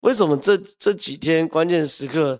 [0.00, 2.38] 为什么这这几天关键时刻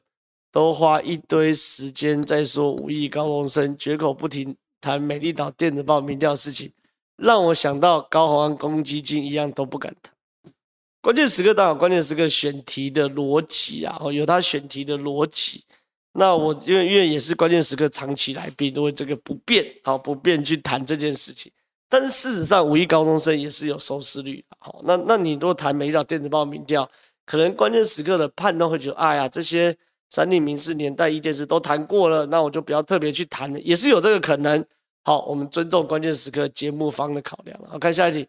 [0.53, 6.71] 都花一堆时间在说五亿高中生，绝口不提谈美丽岛电子报民调事情？
[7.17, 10.12] 让我想到高虹安公积金一样都不敢谈。
[11.01, 15.64] 关键时刻当然，关键时刻选题的逻辑啊，有他选题的逻辑。
[16.12, 21.53] 那我因为因为也是关键时刻长期来宾，因为这个不便，好不便去谈这件事情。
[21.89, 24.45] 但是事实上，五一高中生也是有收视率。
[24.59, 26.91] 好，那那你如果谈美丽岛电子报民调，
[27.25, 29.77] 可能关键时刻的判断会觉得，哎呀，这些
[30.11, 34.64] 三立民视年代一电视都谈过了，那我就不要特别去谈了，也是有这个可能。
[35.07, 37.57] 好，我们尊重关键时刻节目方的考量。
[37.68, 38.28] 好，看下一题。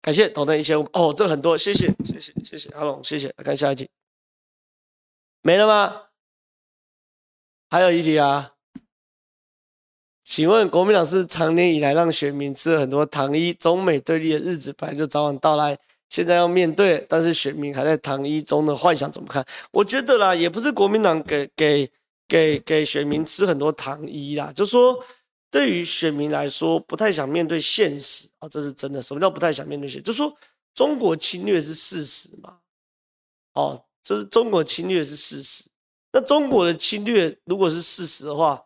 [0.00, 3.34] 感谢抖内一千五哦，这很多，谢谢谢谢谢谢阿龙，谢谢。
[3.36, 3.90] 来看下一题，
[5.42, 6.02] 没了吗？
[7.68, 8.52] 还有一题啊？
[10.22, 15.76] 请问国民党是长年以来让选民吃了很多糖衣，中美对立的日子本来就早晚到来，
[16.08, 19.44] 现在要面对，但是选民还在糖衣中的幻想，怎么看？
[19.72, 21.90] 我觉得啦，也不是国民党给给。
[22.28, 25.02] 给给选民吃很多糖衣啦，就说
[25.50, 29.00] 对于选民来说不太想面对现实啊，这是真的。
[29.00, 30.02] 什么叫不太想面对现实？
[30.02, 30.36] 就说
[30.74, 32.58] 中国侵略是事实嘛，
[33.54, 35.64] 哦，这是中国侵略是事实。
[36.12, 38.62] 那中国的侵略如果是事实的话，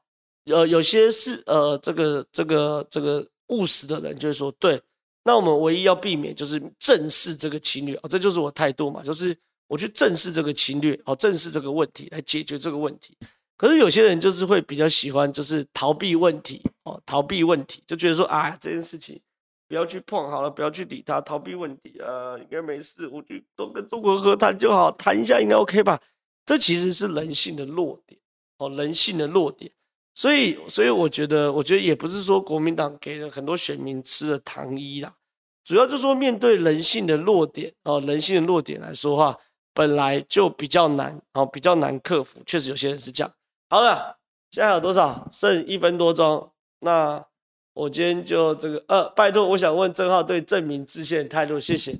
[0.46, 4.80] 呃，有些是呃，这个这个这个务实的人就会说，对，
[5.24, 9.36] 那我们唯一要避免就是正视这个侵略啊，这就是我态度嘛，就是
[9.66, 13.16] 我去正视这个侵略，哦，正视这个问题来解决这个问题。
[13.60, 19.20] 可是有些人就是会比较喜欢，就是逃避问题哦，逃避问题，就觉得说，啊，这件事情
[19.68, 26.00] 不要去碰好了，不要去理他，逃避问题啊，应该没事，我就都跟中国和谈就好，谈一下应该 OK 吧？
[26.46, 28.18] 这其实是人性的弱点
[28.56, 29.70] 哦，人性的弱点。
[30.14, 35.14] 所以，所以我觉得，我觉得也不是说国民党给了很多选民吃了糖衣啦，
[35.62, 39.36] 主要就是说面对人性的弱点哦，人性的弱点来说话，
[39.74, 43.30] 本来就比较难哦，比较难克服，确实有些人是这样。
[43.72, 44.16] 好了，
[44.50, 45.28] 现在有多少？
[45.30, 46.50] 剩一分多钟。
[46.80, 47.24] 那
[47.72, 51.96] 我今天就这个呃，拜托，我想问郑浩对正名制宪态度，谢谢。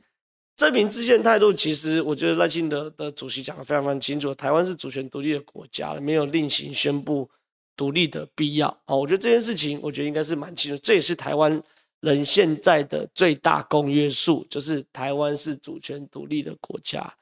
[0.57, 7.31] 证明自宪态度，其实我觉得赖清德的主席讲的非常非常清楚，台湾是主权独立的国家，没有另行宣布
[7.77, 8.69] 独立的必要。
[8.87, 11.63] 哦，我觉得这件事情，我觉得应该是蛮清楚，这也是台湾
[12.01, 17.15] 人现在的最大公约数，就是台湾是主权独立的国家。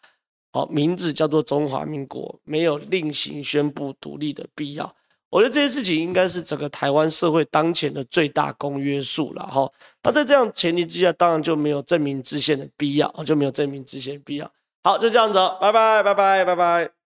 [0.58, 4.92] 好，名字叫做中华民国，没有另行宣布独立的必要。
[5.30, 9.70] 我觉得这些事情应该是整个台湾社会当前的最大公约数了哈。
[10.02, 14.50] 那在这样前提之下，当然就没有证明制宪的必要，就没有证明制宪的必要。
[14.82, 16.97] 好，就这样子，拜拜，拜拜，拜拜。